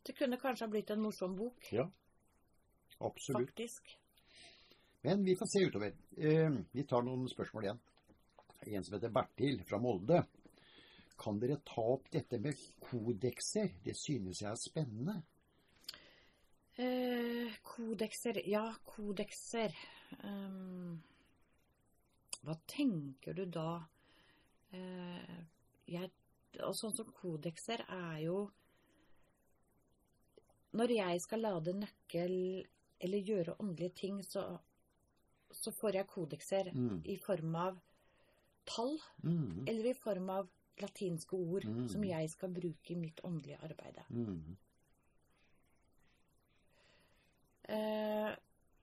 Det 0.03 0.15
kunne 0.17 0.39
kanskje 0.39 0.65
ha 0.65 0.71
blitt 0.71 0.91
en 0.91 1.01
morsom 1.01 1.35
bok, 1.35 1.71
ja. 1.71 1.87
Absolutt. 2.99 3.49
faktisk. 3.49 3.99
Men 5.01 5.23
vi 5.23 5.35
får 5.35 5.45
se 5.45 5.65
utover. 5.65 5.95
Eh, 6.17 6.51
vi 6.71 6.83
tar 6.87 7.03
noen 7.03 7.27
spørsmål 7.27 7.63
igjen. 7.67 7.79
En 8.63 8.83
som 8.83 8.95
heter 8.95 9.11
Bertil 9.11 9.63
fra 9.67 9.79
Molde. 9.83 10.21
Kan 11.19 11.39
dere 11.39 11.59
ta 11.67 11.83
opp 11.95 12.07
dette 12.11 12.39
med 12.39 12.59
kodekser? 12.79 13.73
Det 13.83 13.95
synes 13.99 14.41
jeg 14.41 14.51
er 14.51 14.59
spennende. 14.59 15.17
Eh, 16.79 17.51
kodekser 17.61 18.39
Ja, 18.47 18.65
kodekser. 18.87 19.75
Um, 20.23 21.03
hva 22.43 22.55
tenker 22.67 23.35
du 23.37 23.45
da? 23.45 23.83
Eh, 24.73 25.37
jeg, 25.91 26.09
og 26.63 26.73
sånn 26.79 26.95
som 26.95 27.11
kodekser 27.13 27.83
er 27.87 28.23
jo 28.23 28.37
Når 30.73 30.89
jeg 30.95 31.21
skal 31.21 31.39
lade 31.39 31.73
nøkkel 31.73 32.65
eller 32.99 33.19
gjøre 33.27 33.55
åndelige 33.59 33.93
ting, 33.95 34.23
så, 34.23 34.59
så 35.51 35.71
får 35.71 35.93
jeg 35.99 36.07
kodekser 36.07 36.71
Mm. 36.73 37.01
i 37.05 37.15
form 37.17 37.55
av 37.55 37.79
tall 38.65 38.97
Mm. 39.23 39.65
eller 39.67 39.89
i 39.89 39.93
form 39.93 40.29
av 40.29 40.49
latinske 40.81 41.33
ord 41.37 41.65
Mm. 41.65 41.87
som 41.89 42.03
jeg 42.03 42.29
skal 42.29 42.49
bruke 42.49 42.91
i 42.91 42.95
mitt 42.95 43.19
åndelige 43.23 43.59
arbeid. 43.63 43.99
Eh, 47.69 48.35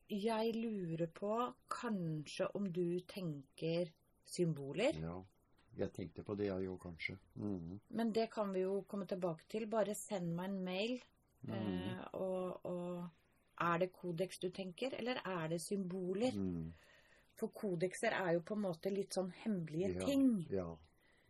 jeg 0.09 0.55
lurer 0.57 1.07
på 1.13 1.33
kanskje 1.71 2.49
om 2.55 2.71
du 2.73 3.01
tenker 3.01 3.91
symboler. 4.25 4.97
Ja. 5.01 5.19
Jeg 5.79 5.93
tenkte 5.95 6.25
på 6.27 6.35
det, 6.37 6.47
jeg 6.47 6.67
òg, 6.69 6.79
kanskje. 6.83 7.17
Mm. 7.39 7.81
Men 7.91 8.13
det 8.13 8.31
kan 8.33 8.53
vi 8.53 8.61
jo 8.65 8.83
komme 8.89 9.07
tilbake 9.07 9.47
til. 9.49 9.67
Bare 9.71 9.95
send 9.95 10.35
meg 10.35 10.51
en 10.51 10.65
mail. 10.65 11.01
Mm. 11.47 11.55
Eh, 11.55 12.05
og, 12.15 12.61
og 12.65 13.09
er 13.61 13.79
det 13.79 13.93
kodeks 13.93 14.39
du 14.41 14.49
tenker, 14.51 14.95
eller 14.99 15.21
er 15.25 15.49
det 15.49 15.61
symboler? 15.61 16.33
Mm. 16.37 16.73
For 17.41 17.49
kodekser 17.57 18.13
er 18.13 18.33
jo 18.37 18.41
på 18.45 18.55
en 18.57 18.63
måte 18.67 18.91
litt 18.93 19.15
sånn 19.17 19.31
hemmelige 19.45 19.95
Ja. 19.95 20.07
ting. 20.07 20.47
Ja, 20.51 20.67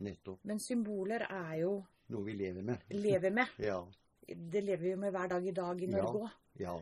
nettopp. 0.00 0.40
Men 0.44 0.58
symboler 0.58 1.26
er 1.30 1.60
jo 1.60 1.84
Noe 2.10 2.24
vi 2.24 2.32
lever 2.34 2.62
med. 2.62 2.78
lever 2.90 3.30
med. 3.30 3.46
Ja. 3.58 3.84
Det 4.30 4.62
lever 4.62 4.82
vi 4.82 4.90
jo 4.90 4.96
med 4.96 5.12
hver 5.12 5.28
dag 5.28 5.46
i 5.46 5.50
dag 5.52 5.80
i 5.82 5.86
Norge 5.90 6.20
òg. 6.24 6.30
Ja. 6.58 6.74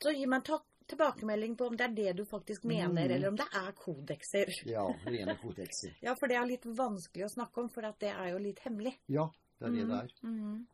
Så 0.00 0.12
gi 0.16 0.26
meg 0.26 0.48
en 0.48 0.60
tilbakemelding 0.88 1.56
på 1.56 1.66
om 1.68 1.76
det 1.76 1.84
er 1.84 1.94
det 1.94 2.16
du 2.16 2.24
faktisk 2.24 2.64
mener, 2.64 3.04
Mm. 3.06 3.12
eller 3.14 3.28
om 3.28 3.36
det 3.36 3.46
er 3.54 3.72
kodekser. 3.72 4.48
Ja, 4.66 4.86
rene 5.06 5.36
kodekser. 5.40 5.94
Ja, 6.02 6.14
for 6.14 6.26
det 6.28 6.36
er 6.36 6.46
litt 6.46 6.64
vanskelig 6.64 7.24
å 7.24 7.32
snakke 7.34 7.60
om, 7.62 7.68
for 7.68 7.84
at 7.84 7.98
det 8.00 8.10
er 8.12 8.30
jo 8.32 8.38
litt 8.38 8.58
hemmelig. 8.64 8.94
Ja, 9.08 9.28
det 9.60 9.68
er 9.68 9.70
det 9.76 9.86
det 9.88 9.98
er. 10.00 10.12
Mhm. 10.22 10.66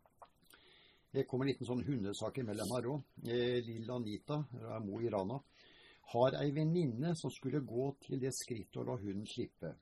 Det 1.11 1.25
kommer 1.25 1.47
en 1.47 1.53
liten 1.53 1.69
sånn 1.69 1.85
hundesak 1.87 2.39
imellom 2.43 2.73
her 2.77 2.89
òg. 2.93 3.05
Eh, 3.25 3.59
Lilla 3.65 3.97
Anita 3.97 4.43
fra 4.53 4.79
Mo 4.85 5.01
i 5.01 5.09
Rana 5.13 5.39
har 6.13 6.37
ei 6.41 6.51
venninne 6.57 7.15
som 7.17 7.33
skulle 7.33 7.61
gå 7.65 7.91
til 8.05 8.21
det 8.21 8.33
skrittet 8.37 8.81
å 8.81 8.85
la 8.89 8.97
hunden 9.01 9.27
slippe. 9.29 9.75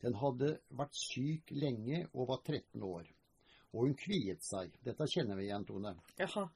Den 0.00 0.16
hadde 0.16 0.54
vært 0.76 0.96
syk 0.96 1.52
lenge 1.52 2.06
og 2.14 2.30
var 2.30 2.40
13 2.44 2.84
år. 2.84 3.08
Og 3.72 3.86
hun 3.86 3.96
kviet 3.98 4.42
seg. 4.44 4.72
Dette 4.84 5.06
kjenner 5.08 5.36
vi 5.38 5.48
igjen, 5.48 5.66
Tone. 5.68 5.94
Jaha. 6.18 6.46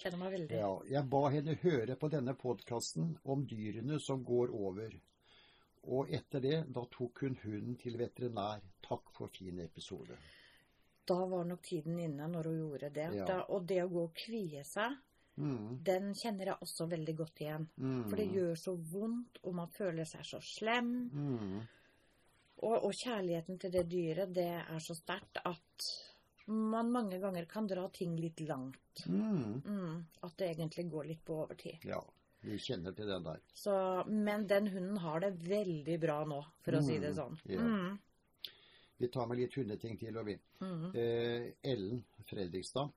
Kjenner 0.00 0.20
meg 0.22 0.34
veldig. 0.36 0.58
Ja, 0.60 0.72
jeg 0.88 1.08
ba 1.12 1.22
henne 1.32 1.56
høre 1.60 1.96
på 2.00 2.08
denne 2.12 2.34
podkasten 2.38 3.14
om 3.24 3.42
dyrene 3.48 3.98
som 4.00 4.22
går 4.24 4.52
over. 4.56 4.94
Og 5.92 6.12
etter 6.12 6.44
det, 6.44 6.58
da 6.72 6.84
tok 6.92 7.24
hun 7.24 7.36
hunden 7.42 7.76
til 7.80 7.98
veterinær. 8.00 8.62
Takk 8.84 9.12
for 9.16 9.32
fin 9.32 9.60
episode. 9.64 10.16
Da 11.10 11.18
var 11.34 11.44
nok 11.50 11.62
tiden 11.66 11.98
inne 11.98 12.28
når 12.30 12.48
hun 12.50 12.58
gjorde 12.62 12.90
det. 12.94 13.08
Ja. 13.18 13.26
Da, 13.28 13.38
og 13.50 13.66
det 13.70 13.80
å 13.84 13.88
gå 13.92 14.06
og 14.08 14.14
kvie 14.26 14.64
seg, 14.68 14.98
Mm, 15.40 15.78
den 15.86 16.10
kjenner 16.18 16.50
jeg 16.50 16.60
også 16.60 16.84
veldig 16.90 17.12
godt 17.16 17.38
igjen. 17.40 17.62
mm, 17.80 18.00
For 18.10 18.16
det 18.18 18.26
gjør 18.34 18.56
så 18.60 18.74
vondt, 18.76 19.38
og 19.46 19.54
man 19.56 19.70
føler 19.72 20.04
seg 20.04 20.24
så 20.26 20.40
slem. 20.44 20.90
mm, 21.14 21.60
Og, 22.62 22.74
og 22.84 22.92
kjærligheten 22.92 23.58
til 23.62 23.72
det 23.72 23.86
dyret, 23.88 24.34
det 24.36 24.48
er 24.60 24.82
så 24.84 24.92
sterkt 24.98 25.38
at 25.48 25.86
man 26.50 26.90
mange 26.92 27.20
ganger 27.22 27.46
kan 27.48 27.66
dra 27.70 27.86
ting 27.88 28.16
litt 28.20 28.40
langt. 28.44 29.06
mm. 29.06 29.62
Mm, 29.64 30.04
at 30.26 30.36
det 30.36 30.50
egentlig 30.58 30.90
går 30.90 31.04
litt 31.08 31.24
på 31.24 31.38
overtid. 31.46 31.78
Ja, 31.88 32.02
vi 32.42 32.58
kjenner 32.58 32.92
til 32.96 33.06
den 33.08 33.24
der. 33.24 33.40
Så, 33.54 34.04
men 34.10 34.46
den 34.50 34.66
hunden 34.74 34.98
har 34.98 35.20
det 35.24 35.32
veldig 35.48 35.98
bra 36.02 36.24
nå, 36.28 36.42
for 36.60 36.72
å 36.76 36.82
si 36.84 36.98
det 36.98 37.14
Mm, 37.14 37.16
sånn. 37.16 37.38
ja. 37.46 37.96
Vi 39.00 39.08
tar 39.08 39.26
med 39.30 39.38
litt 39.40 39.54
hundeting 39.56 39.96
til, 39.98 40.16
og 40.20 40.26
vi. 40.28 40.34
mm. 40.60 40.90
Eh, 40.94 41.52
Ellen 41.72 42.02
Fredrikstad. 42.28 42.90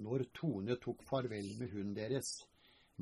Når 0.00 0.24
Tone 0.36 0.76
tok 0.80 1.02
farvel 1.04 1.50
med 1.58 1.68
hunden 1.72 1.94
deres, 1.96 2.30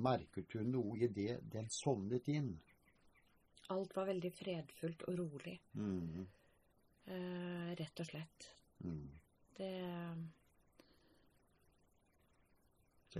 merket 0.02 0.52
hun 0.58 0.72
noe 0.74 0.96
i 0.98 1.06
det 1.06 1.36
den 1.52 1.68
sovnet 1.70 2.26
inn. 2.28 2.56
Alt 3.70 3.94
var 3.96 4.06
veldig 4.10 4.32
fredfullt 4.34 5.04
og 5.08 5.18
rolig, 5.18 5.54
Mm, 5.74 6.26
eh, 7.06 7.74
rett 7.78 8.00
og 8.00 8.06
slett. 8.06 8.48
mm. 8.84 9.08
Det 9.56 9.70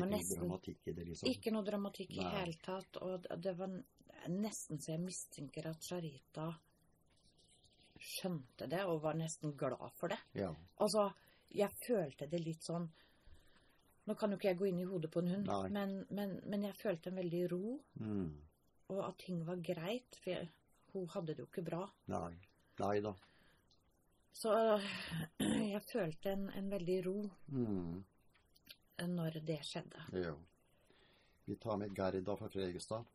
Men 0.00 0.08
ikke 0.10 0.16
nesten- 0.18 0.38
noe 0.38 0.48
dramatikk 0.48 0.87
i 0.88 0.92
det, 0.92 1.04
liksom. 1.06 1.28
Ikke 1.30 1.52
noe 1.52 1.62
dramatikk 1.64 2.10
i 2.10 2.22
Nei. 2.24 2.30
hele 2.40 2.54
tatt. 2.62 2.96
Og 3.02 3.22
det- 3.22 3.40
det 3.40 3.56
var 3.56 3.68
nesten 4.28 4.78
så 4.80 4.87
jeg 4.92 5.00
mistenker 5.00 5.66
at 5.70 5.80
Sharita 5.80 6.58
skjønte 8.04 8.66
det 8.70 8.82
og 8.84 9.00
var 9.02 9.16
nesten 9.18 9.54
glad 9.58 9.90
for 9.98 10.12
det. 10.12 10.18
Ja. 10.38 10.50
Altså, 10.84 11.08
jeg 11.54 11.70
følte 11.86 12.26
det 12.30 12.40
litt 12.44 12.62
sånn 12.66 12.88
Nå 14.04 14.12
kan 14.20 14.30
jo 14.30 14.36
ikke 14.36 14.50
jeg 14.50 14.58
gå 14.60 14.66
inn 14.68 14.80
i 14.82 14.84
hodet 14.84 15.08
på 15.14 15.22
en 15.22 15.30
hund, 15.32 15.46
men, 15.72 15.92
men, 16.12 16.32
men 16.44 16.64
jeg 16.66 16.74
følte 16.76 17.08
en 17.08 17.16
veldig 17.22 17.38
ro, 17.54 17.78
Mm. 17.96 18.34
og 18.92 18.98
at 19.06 19.16
ting 19.22 19.38
var 19.46 19.56
greit. 19.64 20.18
For 20.20 20.30
jeg, 20.34 20.50
hun 20.92 21.06
hadde 21.08 21.32
det 21.32 21.40
jo 21.40 21.46
ikke 21.48 21.64
bra. 21.64 21.86
Nei. 22.12 22.34
Nei 22.82 22.98
da. 23.00 23.14
Så 24.36 24.52
jeg 25.72 25.80
følte 25.88 26.34
en, 26.36 26.50
en 26.52 26.68
veldig 26.74 26.98
ro 27.06 27.16
Mm. 27.48 28.04
når 29.16 29.40
det 29.48 29.56
skjedde. 29.70 30.04
Ja. 30.20 30.34
Vi 31.46 31.56
tar 31.64 31.80
med 31.80 31.96
Gerda 31.96 32.36
fra 32.36 32.48
Fredrikstad. 32.52 33.08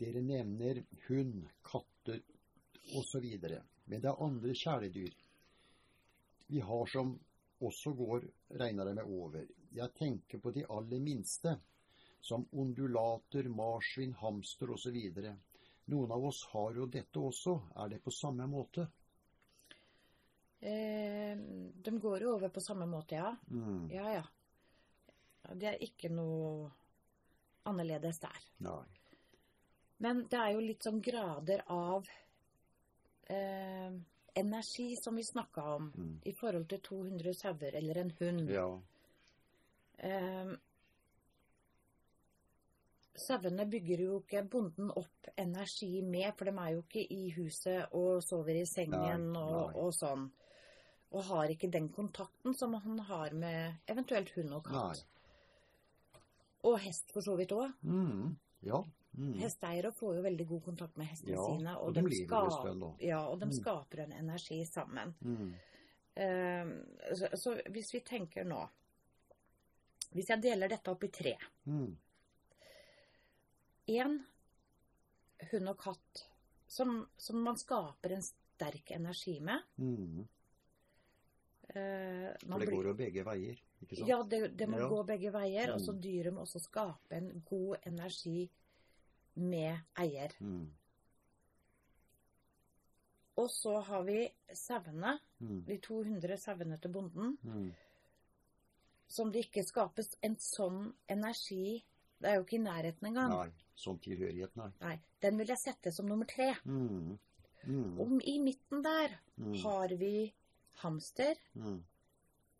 Dere 0.00 0.24
nevner 0.24 0.80
hund, 1.08 1.44
katter 1.68 2.22
osv. 2.96 3.26
Men 3.90 4.00
det 4.00 4.08
er 4.10 4.22
andre 4.24 4.54
kjæledyr 4.54 5.18
vi 6.50 6.60
har 6.60 6.86
som 6.86 7.18
også 7.60 7.92
går, 7.94 8.24
regner 8.58 8.86
jeg 8.86 8.94
med, 8.94 9.04
over. 9.04 9.44
Jeg 9.72 9.94
tenker 9.94 10.40
på 10.42 10.50
de 10.50 10.64
aller 10.66 11.00
minste, 11.00 11.52
som 12.20 12.46
ondulater, 12.52 13.48
marsvin, 13.48 14.16
hamster 14.18 14.72
osv. 14.74 14.96
Noen 15.92 16.14
av 16.16 16.24
oss 16.26 16.42
har 16.50 16.74
jo 16.74 16.88
dette 16.90 17.22
også. 17.22 17.54
Er 17.78 17.92
det 17.92 18.00
på 18.02 18.10
samme 18.10 18.48
måte? 18.50 18.88
Eh, 20.60 21.38
de 21.38 21.92
går 22.02 22.26
jo 22.26 22.34
over 22.34 22.50
på 22.52 22.64
samme 22.64 22.88
måte, 22.90 23.20
ja. 23.22 23.30
Mm. 23.48 23.86
Ja, 23.94 24.16
ja. 24.18 24.24
Det 25.54 25.70
er 25.70 25.84
ikke 25.86 26.10
noe 26.12 26.66
annerledes 27.70 28.18
der. 28.20 28.42
Nei. 28.66 28.82
Men 30.02 30.24
det 30.32 30.40
er 30.40 30.56
jo 30.56 30.64
litt 30.64 30.82
sånn 30.84 31.00
grader 31.04 31.62
av 31.70 32.10
eh, 33.30 33.92
energi 34.40 34.88
som 34.98 35.16
vi 35.16 35.22
snakka 35.26 35.62
om, 35.76 35.90
Mm. 35.96 36.20
i 36.24 36.32
forhold 36.32 36.68
til 36.68 36.80
200 36.80 37.34
sauer 37.34 37.74
eller 37.78 37.98
en 38.04 38.10
hund. 38.20 38.48
Ja. 38.50 38.66
Eh, 39.98 40.52
Sauene 43.20 43.66
bygger 43.68 44.00
jo 44.06 44.18
ikke 44.22 44.40
bonden 44.48 44.90
opp 44.96 45.28
energi 45.36 46.00
med, 46.02 46.30
for 46.38 46.48
de 46.48 46.52
er 46.62 46.70
jo 46.76 46.82
ikke 46.86 47.02
i 47.12 47.30
huset 47.36 47.90
og 47.98 48.22
sover 48.24 48.56
i 48.62 48.64
sengen 48.70 49.26
Nei, 49.34 49.42
og, 49.42 49.74
nei. 49.74 49.82
og 49.82 49.90
sånn. 49.96 50.28
Og 51.12 51.24
har 51.26 51.50
ikke 51.52 51.68
den 51.74 51.88
kontakten 51.92 52.54
som 52.56 52.72
han 52.80 52.98
har 53.10 53.34
med 53.36 53.80
eventuelt 53.90 54.30
hund 54.36 54.54
og 54.54 54.70
Nei. 54.70 54.72
katt. 54.94 55.04
Og 56.70 56.78
hest 56.84 57.10
for 57.12 57.20
så 57.26 57.34
vidt 57.36 57.52
òg. 57.56 57.72
Mm. 57.82 58.36
Ja. 58.62 58.80
Mm. 59.18 59.32
Hesteeiere 59.40 59.90
får 59.92 60.16
jo 60.16 60.22
veldig 60.22 60.46
god 60.48 60.62
kontakt 60.64 60.96
med 60.96 61.06
hestene 61.10 61.32
Ja, 61.34 61.46
sine, 61.46 61.72
og, 61.78 61.88
og 61.88 61.94
de, 61.94 62.00
de 62.02 62.08
lever 62.08 62.22
en 62.22 62.28
skap- 62.28 62.60
stund 62.60 62.80
da. 62.80 62.90
ja, 63.06 63.20
og 63.26 63.40
de 63.40 63.46
Mm. 63.46 63.52
skaper 63.52 63.98
en 64.04 64.12
energi 64.12 64.64
sammen. 64.64 65.14
Mm. 65.20 65.54
Eh, 66.14 67.14
så, 67.16 67.28
så 67.36 67.54
hvis 67.70 67.92
vi 67.94 68.00
tenker 68.00 68.44
nå 68.44 68.68
Hvis 70.12 70.28
jeg 70.28 70.42
deler 70.42 70.68
dette 70.68 70.90
opp 70.90 71.04
i 71.04 71.08
tre 71.08 71.36
Mm. 71.66 71.96
Én 73.88 74.18
hund 75.52 75.68
og 75.68 75.78
katt 75.78 76.24
som, 76.70 77.06
som 77.16 77.40
man 77.42 77.56
skaper 77.58 78.12
en 78.14 78.22
sterk 78.22 78.90
energi 78.94 79.40
med. 79.40 79.58
Mm. 79.78 80.20
Uh, 81.70 82.30
For 82.40 82.48
man 82.50 82.60
det 82.60 82.68
går 82.70 82.84
jo 82.90 82.94
begge 82.98 83.24
veier, 83.26 83.58
ikke 83.82 83.96
sant? 83.96 84.08
Ja, 84.08 84.22
det, 84.22 84.40
det 84.58 84.68
må 84.70 84.78
Ja. 84.78 84.88
gå 84.90 85.02
begge 85.06 85.30
veier. 85.34 85.72
Og 85.74 85.80
så 85.80 85.92
Mm. 85.94 86.00
dyret 86.02 86.32
må 86.34 86.40
også 86.44 86.60
skape 86.60 87.16
en 87.16 87.42
god 87.48 87.76
energi 87.86 88.50
med 89.40 89.78
eier. 89.98 90.32
Mm. 90.40 90.68
Og 93.40 93.48
så 93.50 93.78
har 93.86 94.02
vi 94.04 94.28
sauene, 94.52 95.18
Mm. 95.40 95.64
de 95.64 95.78
200 95.78 96.36
sauene 96.36 96.78
til 96.80 96.90
bonden, 96.92 97.38
Mm. 97.42 97.72
som 99.08 99.30
det 99.32 99.46
ikke 99.46 99.64
skapes 99.64 100.14
en 100.22 100.36
sånn 100.36 100.92
energi 101.08 101.84
Det 102.22 102.28
er 102.28 102.34
jo 102.34 102.42
ikke 102.44 102.56
i 102.56 102.58
nærheten 102.58 103.06
engang. 103.06 103.30
Nei, 103.30 103.50
sånn 103.74 103.98
tilhørighet, 103.98 104.54
nei. 104.56 104.70
Nei, 104.82 105.00
Den 105.22 105.38
vil 105.38 105.46
jeg 105.46 105.56
sette 105.56 105.90
som 105.90 106.04
nummer 106.06 106.26
tre. 106.26 106.54
Mm. 106.66 107.18
Mm. 107.66 107.98
Og 107.98 108.20
i 108.26 108.38
midten 108.38 108.82
der 108.82 109.18
Mm. 109.38 109.54
har 109.62 109.88
vi 109.96 110.30
hamster. 110.82 111.34
Mm. 111.56 111.82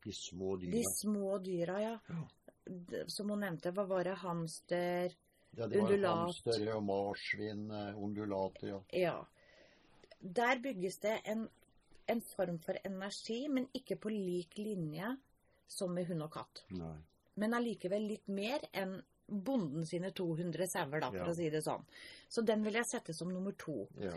De 0.03 0.11
små 0.13 0.57
dyra. 0.59 0.71
De 0.71 0.83
små 1.03 1.39
dyra, 1.45 1.79
ja. 1.79 1.99
Ja. 2.09 3.05
Som 3.07 3.29
hun 3.29 3.41
nevnte, 3.41 3.71
hva 3.71 3.87
var 3.87 4.05
det? 4.05 4.15
Hamster 4.17 5.11
Ja, 5.57 5.67
det 5.67 5.79
var 5.81 5.89
undulat. 5.91 6.17
hamster 6.17 6.75
og 6.77 6.83
marsvin, 6.85 7.71
eh, 7.71 7.95
undulater, 7.99 8.69
ja. 8.69 8.81
Ja. 8.93 9.27
Der 10.23 10.59
bygges 10.63 10.99
det 11.03 11.21
en, 11.25 11.49
en 12.09 12.21
form 12.37 12.59
for 12.59 12.75
energi, 12.85 13.49
men 13.49 13.67
ikke 13.75 13.97
på 14.01 14.11
lik 14.11 14.59
linje 14.59 15.17
som 15.69 15.95
med 15.95 16.07
hund 16.07 16.23
og 16.23 16.31
katt. 16.33 16.63
Nei. 16.71 16.97
Men 17.37 17.55
allikevel 17.55 18.07
litt 18.09 18.29
mer 18.29 18.61
enn 18.73 19.01
bonden 19.31 19.87
sine 19.87 20.11
200 20.13 20.67
sauer, 20.67 21.01
da, 21.01 21.11
for 21.11 21.17
Ja. 21.19 21.27
å 21.31 21.35
si 21.35 21.49
det 21.51 21.63
sånn. 21.65 21.85
Så 22.29 22.45
den 22.45 22.63
vil 22.65 22.75
jeg 22.75 22.85
sette 22.91 23.15
som 23.15 23.29
nummer 23.33 23.53
to. 23.53 23.87
Ja. 23.99 24.13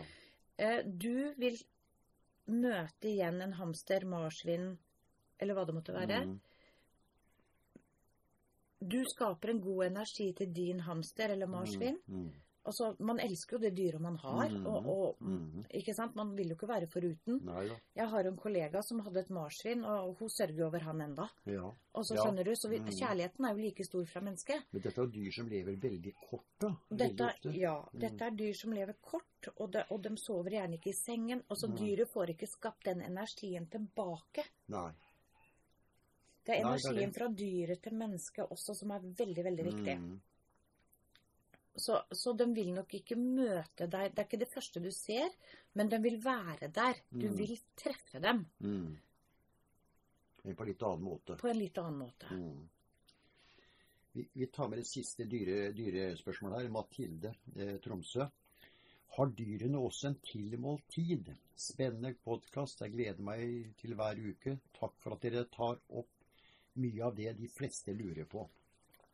Eh, 0.58 0.82
Du 0.82 1.32
vil 1.38 1.56
møte 2.46 3.08
igjen 3.08 3.40
en 3.42 3.52
hamster, 3.52 4.04
marsvin, 4.04 4.76
eller 5.40 5.54
hva 5.54 5.64
det 5.66 5.74
måtte 5.74 5.94
være, 5.94 6.24
Mm. 6.26 6.40
Du 8.88 9.02
skaper 9.04 9.50
en 9.50 9.60
god 9.60 9.84
energi 9.86 10.32
til 10.36 10.52
din 10.52 10.80
hamster 10.80 11.30
eller 11.30 11.46
marsvin. 11.46 11.96
Mm. 12.08 12.30
Altså, 12.66 12.94
man 12.98 13.18
elsker 13.20 13.58
jo 13.58 13.60
det 13.60 13.74
dyret 13.76 14.00
man 14.00 14.16
har, 14.16 14.48
Mm, 14.48 14.66
og, 14.66 14.86
og 14.86 15.16
Mhm. 15.20 15.64
ikke 15.74 15.94
sant? 15.94 16.14
man 16.16 16.34
vil 16.36 16.48
jo 16.48 16.54
ikke 16.54 16.68
være 16.68 16.86
foruten. 16.86 17.44
Nei 17.44 17.66
ja. 17.66 17.74
Jeg 17.96 18.08
har 18.08 18.24
en 18.26 18.36
kollega 18.38 18.80
som 18.82 19.00
hadde 19.00 19.20
et 19.20 19.28
marsvin, 19.30 19.84
og 19.84 20.16
hun 20.18 20.28
sørger 20.30 20.64
over 20.66 20.78
han 20.78 21.00
enda. 21.02 21.26
Ja. 21.44 21.60
Og 21.94 22.04
så 22.06 22.14
Ja. 22.14 22.22
skjønner 22.24 22.42
du, 22.44 22.52
så 22.54 22.68
vi, 22.70 22.78
Mhm. 22.78 22.86
Kjærligheten 22.88 23.44
er 23.44 23.50
jo 23.54 23.60
like 23.62 23.84
stor 23.84 24.04
fra 24.06 24.20
mennesket. 24.20 24.62
Men 24.72 24.80
dette 24.82 24.98
er 25.02 25.06
dyr 25.06 25.30
som 25.32 25.46
lever 25.48 25.76
veldig 25.76 26.14
kort, 26.30 26.44
da. 26.58 26.68
Veldig 26.90 26.98
Dette, 27.16 27.24
ofte. 27.24 27.52
ja, 27.60 27.82
Mm. 27.92 28.00
dette 28.00 28.22
er 28.24 28.30
dyr 28.30 28.52
som 28.54 28.72
lever 28.72 28.94
kort, 29.02 29.48
og 29.60 29.70
de, 29.72 29.84
og 29.90 30.02
de 30.02 30.16
sover 30.16 30.50
gjerne 30.50 30.72
ikke 30.78 30.88
i 30.90 30.92
sengen. 31.06 31.42
Og 31.50 31.56
så 31.58 31.68
Mm. 31.68 31.76
dyret 31.76 32.08
får 32.14 32.26
ikke 32.30 32.46
skapt 32.48 32.84
den 32.84 33.00
energien 33.02 33.66
tilbake. 33.68 34.42
Nei. 34.68 34.90
Det 36.44 36.54
er 36.54 36.60
er 36.60 36.74
energien 36.76 37.12
fra 37.14 37.28
dyret 37.32 37.80
til 37.82 37.94
mennesket 37.96 38.50
også 38.50 38.74
som 38.76 38.90
er 38.90 39.00
veldig, 39.00 39.44
veldig 39.44 39.64
viktig. 39.64 39.94
Mm. 40.00 40.20
Så, 41.76 41.96
så 42.14 42.32
de 42.38 42.46
vil 42.54 42.68
nok 42.74 42.92
ikke 42.94 43.16
møte 43.18 43.88
deg. 43.90 44.12
Det 44.14 44.20
er 44.22 44.28
ikke 44.28 44.38
det 44.44 44.50
første 44.52 44.80
du 44.84 44.90
ser, 44.94 45.32
men 45.74 45.88
de 45.90 45.98
vil 46.04 46.20
være 46.22 46.68
der. 46.70 47.00
Du 47.10 47.26
Mm. 47.30 47.36
vil 47.38 47.58
treffe 47.76 48.20
dem 48.20 48.44
Mm. 48.60 48.96
Men 50.44 50.54
på 50.56 50.64
litt 50.66 50.82
annen 50.82 51.02
måte. 51.02 51.36
på 51.40 51.48
en 51.48 51.58
litt 51.58 51.78
annen 51.78 51.98
måte. 51.98 52.26
Mm. 52.30 52.68
Vi, 54.12 54.28
vi 54.34 54.46
tar 54.46 54.68
med 54.68 54.78
det 54.78 54.86
siste 54.86 55.24
dyre, 55.24 55.72
dyrespørsmålet 55.72 56.60
her. 56.62 56.68
Mathilde 56.70 57.34
eh, 57.56 57.78
Tromsø. 57.80 58.28
Har 59.16 59.26
dyrene 59.26 59.78
også 59.78 60.08
en 60.08 60.18
tilmålt 60.22 60.86
tid? 60.88 61.32
Spennende 61.56 62.14
podkast. 62.24 62.80
Jeg 62.84 62.92
gleder 62.92 63.22
meg 63.22 63.74
til 63.80 63.94
hver 63.94 64.20
uke. 64.20 64.58
Takk 64.78 64.94
for 65.00 65.14
at 65.16 65.22
dere 65.22 65.44
tar 65.50 65.80
opp 65.88 66.08
mye 66.80 67.04
av 67.06 67.16
det 67.16 67.32
de 67.38 67.48
fleste 67.48 67.94
lurer 67.94 68.26
på. 68.30 68.44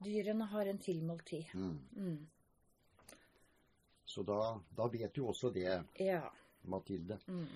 Dyrene 0.00 0.46
har 0.48 0.66
en 0.70 0.78
tilmålt 0.80 1.26
tid. 1.28 1.50
Mm. 1.54 1.78
Mm. 1.96 3.16
Så 4.04 4.24
da, 4.26 4.38
da 4.76 4.86
vet 4.90 5.14
du 5.14 5.22
også 5.28 5.52
det, 5.54 5.82
Ja. 6.00 6.22
Mathilde. 6.62 7.18
Mm. 7.28 7.46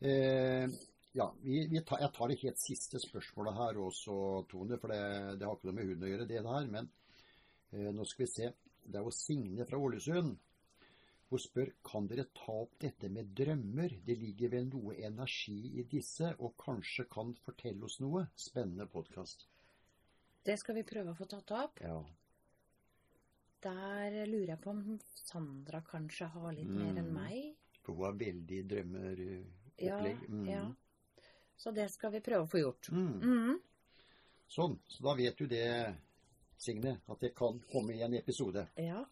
Eh, 0.00 0.70
ja, 1.12 1.26
vi, 1.42 1.66
vi 1.66 1.82
tar, 1.86 2.00
jeg 2.00 2.12
tar 2.14 2.30
det 2.30 2.38
helt 2.42 2.60
siste 2.62 3.00
spørsmålet 3.02 3.54
her 3.58 3.80
også, 3.82 4.14
Tone, 4.50 4.78
for 4.78 4.94
det, 4.94 5.02
det 5.38 5.46
har 5.46 5.58
ikke 5.58 5.68
noe 5.68 5.76
med 5.76 5.90
huden 5.90 6.06
å 6.06 6.10
gjøre, 6.12 6.28
det 6.30 6.42
her. 6.46 6.70
Men 6.70 6.90
eh, 7.72 7.90
nå 7.94 8.06
skal 8.08 8.24
vi 8.24 8.30
se. 8.32 8.50
Det 8.88 9.00
er 9.00 9.04
jo 9.06 9.14
Signe 9.14 9.66
fra 9.68 9.80
Ålesund. 9.84 10.36
Hun 11.28 11.38
spør 11.38 11.70
kan 11.84 12.06
dere 12.08 12.24
ta 12.34 12.52
opp 12.62 12.78
dette 12.80 13.08
med 13.12 13.34
drømmer. 13.36 13.98
Det 14.06 14.16
ligger 14.16 14.48
vel 14.54 14.68
noe 14.72 14.94
energi 15.04 15.58
i 15.78 15.84
disse, 15.84 16.30
og 16.40 16.54
kanskje 16.56 17.04
kan 17.12 17.34
fortelle 17.44 17.84
oss 17.84 17.98
noe? 18.00 18.22
Spennende 18.36 18.86
podkast. 18.88 19.44
Det 20.44 20.56
skal 20.58 20.78
vi 20.78 20.86
prøve 20.88 21.12
å 21.12 21.18
få 21.18 21.26
tatt 21.28 21.52
opp. 21.52 21.82
Ja. 21.84 21.98
Der 23.60 24.16
lurer 24.30 24.54
jeg 24.54 24.60
på 24.62 24.70
om 24.72 24.98
Sandra 25.26 25.82
kanskje 25.84 26.30
har 26.32 26.52
litt 26.56 26.70
mer 26.70 26.94
enn 26.96 27.10
Mm. 27.10 27.14
meg. 27.14 27.56
For 27.82 27.92
hun 27.94 28.04
har 28.04 28.12
veldig 28.12 28.62
Ja. 29.78 29.98
Mm. 30.28 30.46
ja. 30.48 30.74
Så 31.56 31.72
det 31.74 31.90
skal 31.90 32.12
vi 32.12 32.20
prøve 32.20 32.44
å 32.46 32.48
få 32.50 32.58
gjort. 32.62 32.88
Mm. 32.90 33.20
Mm. 33.20 33.60
Sånn. 34.48 34.78
Så 34.88 35.02
da 35.02 35.14
vet 35.14 35.36
du 35.36 35.46
det, 35.46 35.94
Signe, 36.56 37.00
at 37.08 37.20
det 37.20 37.34
kan 37.34 37.60
komme 37.70 37.92
i 37.94 38.00
en 38.02 38.14
episode. 38.14 38.68
Ja. 38.76 39.04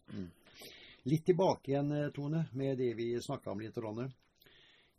Litt 1.07 1.25
tilbake 1.25 1.71
igjen, 1.71 1.91
eh, 1.95 2.09
Tone, 2.11 2.45
med 2.53 2.77
det 2.77 2.93
vi 2.97 3.13
snakka 3.21 3.51
om 3.51 3.61
litt. 3.63 3.77
Ronne. 3.79 4.09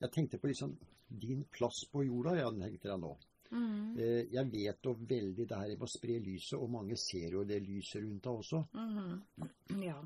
Jeg 0.01 0.11
tenkte 0.15 0.39
på 0.39 0.49
liksom 0.49 0.77
din 1.09 1.43
plass 1.53 1.83
på 1.93 2.05
jorda, 2.07 2.37
jeg 2.39 2.55
tenkte 2.63 2.89
jeg 2.89 3.03
nå. 3.03 3.11
Mm. 3.51 3.99
Eh, 3.99 4.25
Jeg 4.33 4.51
vet 4.53 4.85
jo 4.85 4.95
veldig 4.95 5.47
det 5.49 5.59
her 5.59 5.75
med 5.75 5.85
å 5.85 5.91
spre 5.91 6.19
lyset, 6.21 6.59
og 6.59 6.71
mange 6.71 6.97
ser 6.97 7.33
jo 7.37 7.45
det 7.45 7.61
lyset 7.65 8.03
rundt 8.03 8.23
deg 8.25 8.33
også. 8.45 8.63
Mm. 8.73 9.83
Ja. 9.89 9.99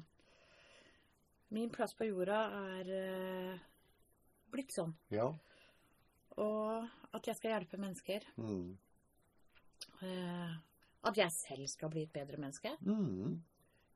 Min 1.52 1.70
plass 1.70 1.92
på 1.94 2.06
jorda 2.08 2.38
er 2.78 2.90
eh, 2.96 3.58
blitt 4.50 4.72
sånn. 4.72 4.94
Ja. 5.12 5.26
Og 6.40 6.86
at 7.12 7.26
jeg 7.28 7.36
skal 7.36 7.52
hjelpe 7.58 7.78
mennesker. 7.78 8.24
Mm. 8.40 8.78
At 10.02 11.18
jeg 11.18 11.34
selv 11.36 11.68
skal 11.68 11.90
bli 11.92 12.06
et 12.06 12.14
bedre 12.14 12.40
menneske. 12.40 12.72
Mm. 12.80 13.36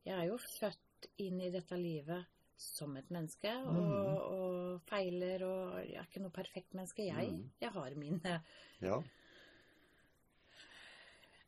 Jeg 0.05 0.15
er 0.21 0.29
jo 0.29 0.37
født 0.37 0.86
inn 1.19 1.41
i 1.41 1.51
dette 1.51 1.77
livet 1.79 2.25
som 2.57 2.95
et 2.97 3.11
menneske, 3.13 3.51
Og, 3.69 3.77
og, 3.77 4.21
og 4.33 4.81
feiler, 4.89 5.43
og 5.45 5.75
jeg 5.85 5.99
er 6.01 6.07
ikke 6.09 6.23
noe 6.25 6.33
perfekt 6.33 6.73
menneske, 6.75 7.05
jeg. 7.05 7.33
Mm. 7.33 7.51
Jeg 7.61 7.71
har 7.75 7.95
mine 8.01 8.43
Ja. 8.81 9.03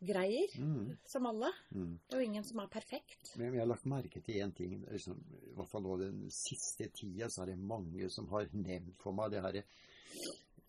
greier, 0.00 0.46
Mm. 0.58 0.96
som 1.06 1.26
alle. 1.26 1.50
Mm. 1.74 1.98
Det 2.08 2.14
er 2.14 2.20
jo 2.20 2.24
ingen 2.28 2.44
som 2.44 2.58
er 2.60 2.68
perfekt. 2.70 3.32
Men 3.36 3.52
jeg 3.54 3.60
har 3.60 3.66
lagt 3.66 3.86
merke 3.86 4.20
til 4.22 4.34
én 4.44 4.52
ting. 4.54 4.84
Liksom, 4.90 5.16
I 5.50 5.54
hvert 5.56 5.68
fall 5.72 5.82
nå 5.82 5.96
den 5.98 6.30
siste 6.30 6.88
tida 6.94 7.26
så 7.28 7.42
er 7.42 7.46
det 7.46 7.58
mange 7.58 8.08
som 8.10 8.28
har 8.28 8.46
nevnt 8.52 8.96
for 9.02 9.12
meg 9.12 9.30
det 9.32 9.42
herre 9.42 9.64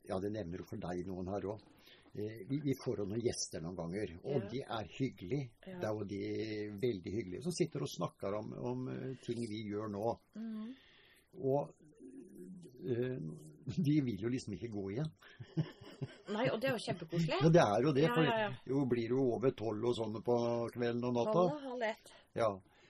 Ja, 0.09 0.17
det 0.19 0.31
nevner 0.31 0.57
jo 0.57 0.65
for 0.65 0.77
deg 0.81 1.05
noen 1.05 1.27
her 1.27 1.41
òg. 1.45 1.61
Vi, 2.13 2.59
vi 2.63 2.73
får 2.83 2.97
jo 2.99 3.05
noen 3.05 3.21
gjester 3.21 3.61
noen 3.61 3.75
ganger, 3.77 4.15
og 4.23 4.41
Ja. 4.43 4.47
de 4.49 4.61
er 4.61 4.87
hyggelige. 4.97 5.49
Ja. 5.67 5.77
Det 5.79 5.87
er 5.87 5.93
jo 5.93 6.03
de 6.09 6.79
veldig 6.81 7.11
hyggelige 7.13 7.43
som 7.43 7.51
sitter 7.51 7.81
og 7.85 7.89
snakker 7.89 8.33
om, 8.39 8.53
om 8.53 8.87
eh, 8.89 9.15
ting 9.25 9.39
vi 9.47 9.61
gjør 9.69 9.89
nå. 9.93 10.15
Mm. 10.35 10.73
Og 11.43 11.75
øh, 12.83 13.19
de 13.77 14.01
vil 14.01 14.21
jo 14.23 14.29
liksom 14.29 14.53
ikke 14.53 14.71
gå 14.73 14.89
igjen. 14.89 15.11
Nei, 16.33 16.47
og 16.49 16.61
det 16.61 16.69
er 16.69 16.75
jo 16.77 16.81
kjempekoselig. 16.85 17.37
Ja, 17.43 17.49
det 17.53 17.61
er 17.61 17.83
jo 17.85 17.91
det, 17.93 18.03
Ja, 18.07 18.13
for 18.15 18.71
jo 18.71 18.85
blir 18.89 19.09
det 19.09 19.15
jo 19.17 19.25
over 19.35 19.51
tolv 19.57 19.85
og 19.91 19.95
sånn 19.97 20.17
på 20.25 20.37
kvelden 20.73 21.03
og 21.09 21.13
natta. 21.17 21.43
Halv, 21.49 21.67
halv 21.73 21.85
ett. 21.89 22.11
Ja, 22.37 22.49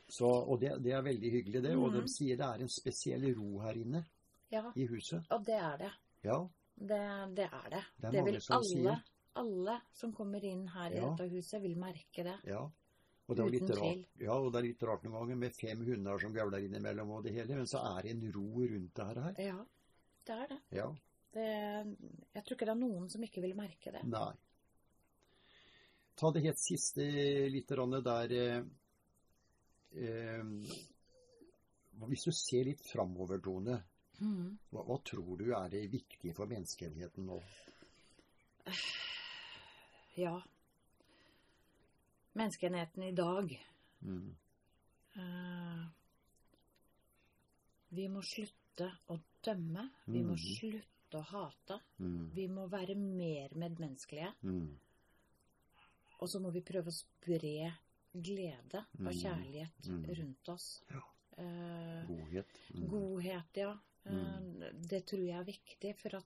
så, 0.09 0.29
og 0.29 0.59
det, 0.61 0.75
det 0.83 0.93
er 0.95 1.03
veldig 1.05 1.31
hyggelig, 1.35 1.63
det. 1.63 1.75
Og 1.77 1.89
Mhm. 1.91 1.99
de 2.01 2.07
sier 2.13 2.37
det 2.37 2.45
er 2.45 2.61
en 2.63 2.69
spesiell 2.71 3.27
ro 3.37 3.59
her 3.65 3.77
inne 3.77 4.05
Ja, 4.51 4.71
i 4.75 4.85
huset. 4.89 5.25
og 5.29 5.43
det 5.45 5.55
er 5.59 5.77
det. 5.77 5.91
Ja. 6.23 6.39
Det, 6.79 6.99
det 7.35 7.45
er 7.51 7.69
det. 7.73 7.83
Det 7.99 8.07
er 8.07 8.11
Det 8.15 8.25
vil 8.25 8.41
som 8.41 8.55
alle, 8.57 8.67
sier. 8.69 9.01
alle 9.35 9.81
som 9.93 10.13
kommer 10.15 10.43
inn 10.47 10.67
her 10.67 10.91
i 10.91 10.95
Ja. 11.01 11.09
dette 11.09 11.29
huset, 11.33 11.61
vil 11.61 11.75
merke 11.77 12.23
det. 12.23 12.37
ja. 12.47 12.69
Og 13.29 13.35
det, 13.37 13.43
er 13.45 13.51
litt 13.53 13.69
rart, 13.77 14.05
ja, 14.17 14.33
og 14.33 14.47
det 14.53 14.57
er 14.57 14.63
litt 14.65 14.83
rart 14.89 15.03
noen 15.05 15.13
ganger 15.19 15.35
med 15.37 15.53
fem 15.53 15.83
hunder 15.85 16.17
som 16.17 16.33
gavler 16.33 16.63
innimellom 16.65 17.11
og 17.13 17.23
det 17.27 17.33
hele, 17.35 17.59
men 17.59 17.67
så 17.69 17.77
er 17.77 18.01
det 18.01 18.13
en 18.15 18.23
ro 18.33 18.63
rundt 18.63 18.95
det 18.95 19.05
her. 19.05 19.35
Ja, 19.37 19.65
det 20.25 20.33
er 20.33 20.47
det. 20.49 20.57
Ja. 20.73 20.87
det. 21.37 21.45
Jeg 22.33 22.43
tror 22.43 22.55
ikke 22.57 22.65
det 22.65 22.73
er 22.73 22.79
noen 22.79 23.05
som 23.13 23.21
ikke 23.27 23.43
vil 23.45 23.53
merke 23.53 23.93
det. 23.93 24.01
Nei. 24.09 24.31
Ta 26.17 26.31
det 26.33 26.41
helt 26.47 26.57
siste 26.57 27.05
litt 27.53 27.69
der 27.69 28.33
eh, 28.33 28.63
eh, 29.93 30.43
Hvis 32.09 32.25
du 32.25 32.31
ser 32.33 32.65
litt 32.65 32.81
framover, 32.81 33.37
Tone. 33.45 33.77
Hva, 34.19 34.83
hva 34.83 34.97
tror 35.03 35.37
du 35.37 35.53
er 35.55 35.69
det 35.69 35.91
viktige 35.91 36.33
for 36.35 36.45
menneskeheten 36.51 37.25
nå? 37.25 37.39
Ja. 40.19 40.41
Menneskeheten 42.33 43.03
i 43.03 43.11
dag 43.15 43.53
Mm. 44.01 44.35
uh, 45.17 45.85
Vi 47.91 48.05
må 48.07 48.21
slutte 48.23 48.87
å 49.09 49.17
dømme. 49.43 49.89
Vi 50.07 50.21
må 50.23 50.35
Mhm. 50.35 50.43
slutte 50.59 51.17
å 51.19 51.21
hate. 51.23 51.79
Mm. 51.99 52.29
Vi 52.35 52.47
må 52.47 52.67
være 52.69 52.95
mer 52.95 53.49
medmenneskelige. 53.55 54.33
Mm. 54.43 54.77
Og 56.21 56.29
så 56.29 56.39
må 56.39 56.51
vi 56.53 56.61
prøve 56.61 56.87
å 56.87 56.95
spre 56.95 57.73
glede 58.13 58.85
og 58.99 59.11
kjærlighet 59.13 59.89
rundt 60.19 60.49
oss. 60.49 60.83
Ja. 60.89 61.01
Uh, 61.37 62.05
Godhet. 62.07 62.47
Mm. 62.75 62.87
Godhet, 62.89 63.57
ja. 63.57 63.73
Eh, 64.05 64.11
Mm. 64.11 64.81
Det 64.87 65.05
tror 65.05 65.25
jeg 65.25 65.39
er 65.39 65.43
viktig, 65.43 65.95
for 65.95 66.15
at 66.17 66.25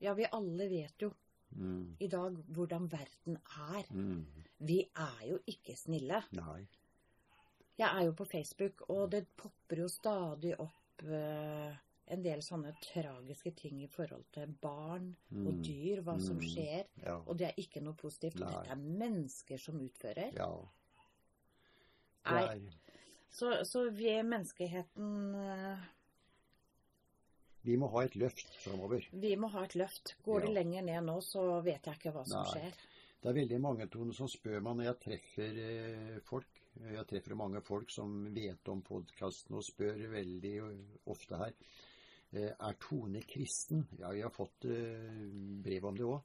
Ja, 0.00 0.14
vi 0.14 0.24
alle 0.32 0.68
vet 0.68 0.98
jo 1.00 1.12
Mm. 1.54 1.96
i 2.00 2.06
dag 2.08 2.32
hvordan 2.48 2.88
verden 2.90 3.36
er. 3.36 3.84
Mm. 3.92 4.24
Vi 4.60 4.80
er 4.96 5.26
jo 5.28 5.38
ikke 5.46 5.76
snille. 5.76 6.22
Nei. 6.32 6.66
Jeg 7.78 7.88
er 8.00 8.04
jo 8.04 8.12
på 8.12 8.24
Facebook, 8.26 8.82
og 8.90 9.10
det 9.10 9.26
popper 9.36 9.76
jo 9.76 9.88
stadig 9.88 10.54
opp 10.60 11.02
uh, 11.04 11.74
en 12.08 12.22
del 12.22 12.40
sånne 12.42 12.72
tragiske 12.80 13.54
ting 13.56 13.82
i 13.82 13.86
forhold 13.86 14.24
til 14.32 14.46
barn 14.60 15.16
og 15.30 15.54
Mm. 15.54 15.62
dyr, 15.62 16.00
hva 16.02 16.20
som 16.20 16.36
Mm. 16.36 16.42
skjer. 16.48 16.84
Ja. 17.04 17.16
Og 17.26 17.36
det 17.38 17.48
er 17.48 17.54
ikke 17.62 17.80
noe 17.82 17.94
positivt. 17.94 18.36
Nei. 18.40 18.48
Dette 18.50 18.70
er 18.70 18.76
mennesker 18.76 19.58
som 19.58 19.80
utfører. 19.80 20.32
ja. 20.34 20.68
Det 22.24 22.32
Nei, 22.32 22.70
så, 23.30 23.64
så 23.64 23.90
vi 23.90 24.22
menneskeheten 24.22 25.34
eh, 25.34 25.78
vi 27.62 27.76
må 27.78 27.88
ha 27.92 28.04
et 28.06 28.16
løft 28.18 28.48
framover. 28.64 29.04
Vi 29.12 29.34
må 29.38 29.50
ha 29.52 29.64
et 29.66 29.76
løft. 29.78 30.16
Går 30.24 30.46
det 30.46 30.54
lenger 30.56 30.86
ned 30.88 31.06
nå, 31.06 31.20
så 31.24 31.44
vet 31.64 31.86
jeg 31.86 32.00
ikke 32.00 32.14
hva 32.16 32.24
som 32.26 32.42
Nei. 32.42 32.50
skjer. 32.50 32.80
Det 33.22 33.30
er 33.30 33.38
veldig 33.38 33.60
mange 33.62 33.86
Tone, 33.86 34.14
som 34.16 34.26
spør 34.30 34.64
meg 34.66 34.80
når 34.80 34.88
jeg 34.88 35.00
treffer 35.04 35.62
eh, 35.62 36.16
folk. 36.26 36.58
Jeg 36.82 37.04
treffer 37.06 37.36
mange 37.38 37.60
folk 37.62 37.92
som 37.92 38.14
vet 38.34 38.68
om 38.72 38.80
podkasten 38.82 39.58
og 39.58 39.64
spør 39.66 40.00
veldig 40.14 40.54
ofte 41.12 41.38
her. 41.38 41.54
Eh, 42.32 42.48
er 42.50 42.78
Tone 42.80 43.22
kristen? 43.28 43.84
Ja, 44.00 44.10
jeg 44.16 44.24
har 44.26 44.34
fått 44.34 44.64
eh, 44.64 45.28
brev 45.62 45.86
om 45.90 45.98
det 45.98 46.08
òg. 46.08 46.22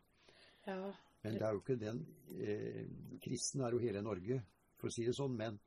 Ja. 0.67 0.79
Men 1.23 1.35
det 1.35 1.43
er 1.43 1.55
jo 1.55 1.61
ikke 1.61 1.79
den 1.79 1.99
eh, 2.39 2.85
Kristen 3.23 3.63
er 3.65 3.75
jo 3.75 3.81
hele 3.83 4.01
Norge. 4.01 4.41
for 4.77 4.89
å 4.89 4.93
si 4.93 5.05
det 5.07 5.15
sånn. 5.17 5.35
Men, 5.37 5.57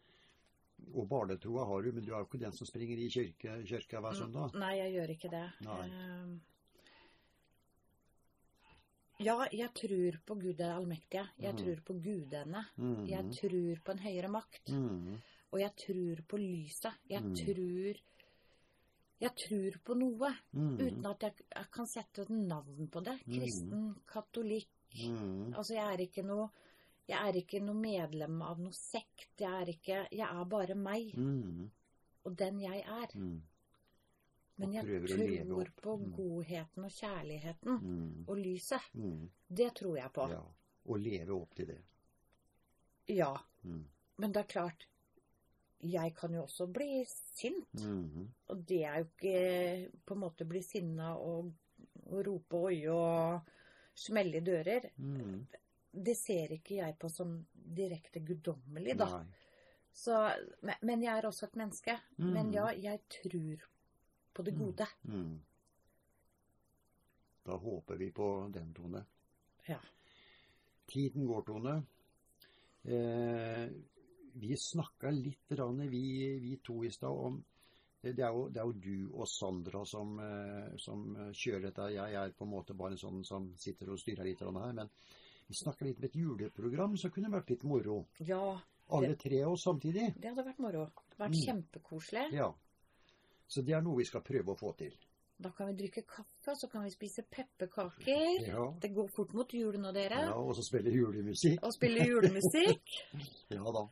og 0.94 1.08
barnetroa 1.08 1.64
har 1.68 1.82
du, 1.82 1.92
men 1.92 2.04
du 2.04 2.12
er 2.12 2.18
jo 2.18 2.26
ikke 2.28 2.40
den 2.44 2.52
som 2.56 2.66
springer 2.68 2.98
i 2.98 3.08
kirke, 3.12 3.56
kirka 3.68 4.00
hver 4.00 4.16
søndag. 4.18 4.54
Nei, 4.58 4.72
jeg 4.78 4.94
gjør 4.96 5.12
ikke 5.14 5.30
det. 5.32 5.44
Ehm, 5.66 6.40
ja, 9.20 9.36
jeg 9.52 9.70
tror 9.76 10.20
på 10.26 10.34
Gud 10.40 10.60
er 10.60 10.74
allmektige. 10.74 11.26
Jeg 11.38 11.52
mm. 11.52 11.58
tror 11.60 11.82
på 11.86 11.96
gudene. 12.06 12.64
Mm. 12.76 13.02
Jeg 13.08 13.34
tror 13.36 13.82
på 13.84 13.92
en 13.92 14.04
høyere 14.06 14.30
makt. 14.32 14.72
Mm. 14.72 15.18
Og 15.50 15.60
jeg 15.60 15.74
tror 15.84 16.22
på 16.28 16.40
lyset. 16.40 17.02
Jeg 17.10 17.22
Mm. 17.22 17.34
tror 17.42 18.06
Jeg 19.20 19.34
tror 19.36 19.74
på 19.84 19.94
noe. 20.00 20.28
Mhm. 20.52 20.78
Uten 20.80 21.06
at 21.06 21.20
jeg, 21.20 21.32
jeg 21.54 21.66
kan 21.70 21.86
sette 21.86 22.22
et 22.22 22.30
navn 22.30 22.88
på 22.88 23.00
det. 23.04 23.18
Mm. 23.26 23.34
Kristen, 23.34 23.82
katolikk. 24.08 24.70
Altså, 25.54 25.74
jeg 25.74 25.92
er 25.92 26.00
ikke 26.00 26.22
noe 26.24 26.48
jeg 27.10 27.28
er 27.28 27.38
ikke 27.40 27.60
noe 27.64 27.74
medlem 27.76 28.40
av 28.46 28.58
noe 28.62 28.72
sekt. 28.76 29.32
Jeg 29.42 29.50
er 29.62 29.70
ikke 29.74 30.00
Jeg 30.12 30.26
er 30.28 30.44
bare 30.50 30.74
meg. 30.78 31.14
Mm. 31.18 31.70
Og 32.24 32.36
den 32.38 32.60
jeg 32.62 32.82
er. 32.86 33.14
Mm. 33.16 33.40
Men 34.60 34.72
jeg 34.76 34.84
tror 35.48 35.70
på 35.82 35.96
Mm. 35.96 36.10
godheten 36.16 36.84
og 36.84 36.90
kjærligheten. 36.92 37.78
Mhm. 37.80 38.24
Og 38.28 38.36
lyset. 38.36 38.90
Mhm. 38.94 39.30
Det 39.48 39.70
tror 39.74 39.96
jeg 39.96 40.12
på. 40.12 40.28
Ja. 40.30 40.40
Og 40.86 40.98
leve 41.00 41.30
opp 41.40 41.54
til 41.56 41.66
det. 41.66 41.78
Ja. 43.08 43.32
Mhm. 43.62 43.84
Men 44.18 44.32
det 44.32 44.40
er 44.42 44.46
klart, 44.52 44.86
jeg 45.82 46.14
kan 46.14 46.34
jo 46.34 46.42
også 46.42 46.66
bli 46.72 47.04
sint. 47.08 47.72
Mhm. 47.74 48.28
Og 48.48 48.66
det 48.68 48.82
er 48.84 48.98
jo 48.98 49.04
ikke 49.04 49.90
på 50.06 50.14
en 50.14 50.20
måte 50.20 50.44
bli 50.48 50.60
sinna 50.62 51.14
og, 51.16 51.52
og 52.06 52.26
rope 52.26 52.56
oi 52.56 52.86
og 52.92 53.40
smelle 53.94 54.36
i 54.36 54.40
dører. 54.44 54.90
Det 55.92 56.14
ser 56.16 56.52
ikke 56.54 56.76
jeg 56.76 56.96
på 56.98 57.08
som 57.10 57.32
direkte 57.54 58.20
guddommelig, 58.22 58.96
da. 58.98 59.24
Så, 59.92 60.14
men, 60.62 61.02
jeg 61.02 61.18
er 61.18 61.26
også 61.26 61.48
et 61.48 61.56
menneske. 61.58 61.96
Mm. 62.18 62.28
Men 62.36 62.52
ja, 62.54 62.68
jeg 62.78 63.00
tror 63.10 63.64
på 64.34 64.42
det 64.46 64.54
Mm. 64.54 64.58
gode. 64.60 64.86
Mhm. 65.02 65.40
Da 67.44 67.56
håper 67.56 67.96
vi 67.96 68.10
på 68.10 68.50
den, 68.52 68.74
Tone. 68.74 69.04
Ja. 69.68 69.78
Tiden 70.86 71.26
går, 71.26 71.42
Tone. 71.46 71.82
Eh, 72.84 73.68
vi 74.32 74.56
snakka 74.56 75.10
litt, 75.10 75.50
rann, 75.58 75.80
vi, 75.90 76.38
vi 76.38 76.56
to 76.64 76.84
i 76.84 76.90
stad, 76.90 77.10
om 77.10 77.44
det 78.02 78.18
er, 78.18 78.30
jo, 78.32 78.48
det 78.48 78.60
er 78.62 78.64
jo 78.64 78.72
du 78.80 79.10
og 79.20 79.26
Sandra 79.28 79.82
som, 79.84 80.14
eh, 80.24 80.76
som 80.80 81.02
kjører 81.32 81.66
dette. 81.66 81.88
Jeg 81.92 82.14
er 82.14 82.30
på 82.32 82.44
en 82.46 82.50
måte 82.54 82.74
bare 82.76 82.92
en 82.96 83.02
sånn 83.02 83.24
som 83.26 83.50
sitter 83.60 83.90
og 83.92 83.98
styrer 84.00 84.24
litt 84.24 84.40
her. 84.40 84.72
Men 84.72 84.88
vi 85.50 85.58
snakka 85.58 85.84
litt 85.84 85.98
om 85.98 86.04
et 86.08 86.14
juleprogram 86.16 86.96
som 87.00 87.10
kunne 87.10 87.30
vært 87.32 87.50
litt 87.50 87.64
moro. 87.66 88.04
Ja, 88.22 88.40
Alle 88.90 89.14
tre 89.18 89.42
av 89.44 89.52
oss 89.52 89.62
samtidig. 89.66 90.14
det 90.18 90.30
hadde 90.30 90.44
vært 90.46 90.58
moro. 90.62 90.86
Vært 91.18 91.34
Mm. 91.34 91.44
kjempekoselig. 91.46 92.32
Ja. 92.32 92.52
Så 93.48 93.62
det 93.66 93.74
er 93.74 93.82
noe 93.82 93.96
vi 93.98 94.04
skal 94.04 94.22
prøve 94.22 94.54
å 94.54 94.58
få 94.58 94.76
til. 94.78 94.92
Da 95.40 95.50
kan 95.50 95.68
vi 95.68 95.74
drikke 95.82 96.02
kaffe, 96.06 96.54
så 96.54 96.68
kan 96.70 96.82
vi 96.84 96.90
spise 96.90 97.22
pepperkaker. 97.22 98.46
Ja. 98.46 98.70
Det 98.80 98.92
går 98.94 99.08
fort 99.16 99.32
mot 99.34 99.48
jul 99.52 99.78
nå, 99.78 99.92
dere. 99.92 100.18
ja 100.28 100.34
og 100.34 100.54
så 100.54 100.62
spille 100.62 100.90
julemusikk. 100.92 101.62
Og 101.64 101.72
spille 101.72 102.04
julemusikk. 102.06 102.82
Ja 103.50 103.64
da. 103.72 103.86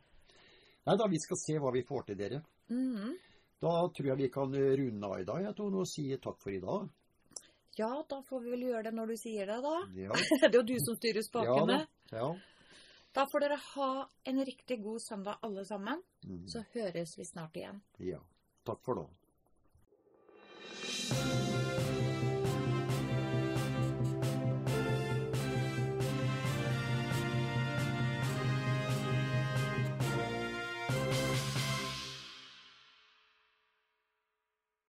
Nei 0.87 0.95
da, 0.97 1.07
vi 1.07 1.17
skal 1.19 1.37
se 1.37 1.57
hva 1.59 1.71
vi 1.73 1.83
får 1.83 2.05
til, 2.05 2.15
dere. 2.17 2.43
Mhm. 2.69 3.17
Da 3.61 3.87
tror 3.89 4.05
jeg 4.05 4.17
vi 4.17 4.29
kan 4.29 4.53
runde 4.53 5.03
av 5.05 5.19
i 5.19 5.25
dag, 5.25 5.41
jeg, 5.43 5.55
tror, 5.55 5.75
og 5.81 5.87
si 5.87 6.15
takk 6.17 6.39
for 6.39 6.51
i 6.51 6.59
dag. 6.59 6.89
Ja, 7.77 8.05
da 8.09 8.21
får 8.29 8.41
vi 8.43 8.53
vel 8.55 8.65
gjøre 8.69 8.83
det 8.89 8.93
når 8.97 9.13
du 9.13 9.17
sier 9.21 9.49
det, 9.49 9.59
da. 9.63 9.75
Ja. 9.95 10.15
det 10.41 10.49
er 10.49 10.57
jo 10.57 10.65
du 10.67 10.75
som 10.83 10.97
styrer 10.99 11.25
spakene. 11.25 11.83
Ja, 12.11 12.17
ja. 12.23 12.29
Da 13.15 13.25
får 13.31 13.45
dere 13.45 13.57
ha 13.75 13.91
en 14.29 14.43
riktig 14.45 14.81
god 14.83 14.99
søndag, 15.01 15.39
alle 15.41 15.65
sammen. 15.65 16.03
Mm. 16.25 16.43
Så 16.47 16.63
høres 16.73 17.17
vi 17.17 17.25
snart 17.25 17.57
igjen. 17.57 17.81
Ja. 17.97 18.21
Takk 18.67 18.83
for 18.85 19.01
nå. 19.01 19.07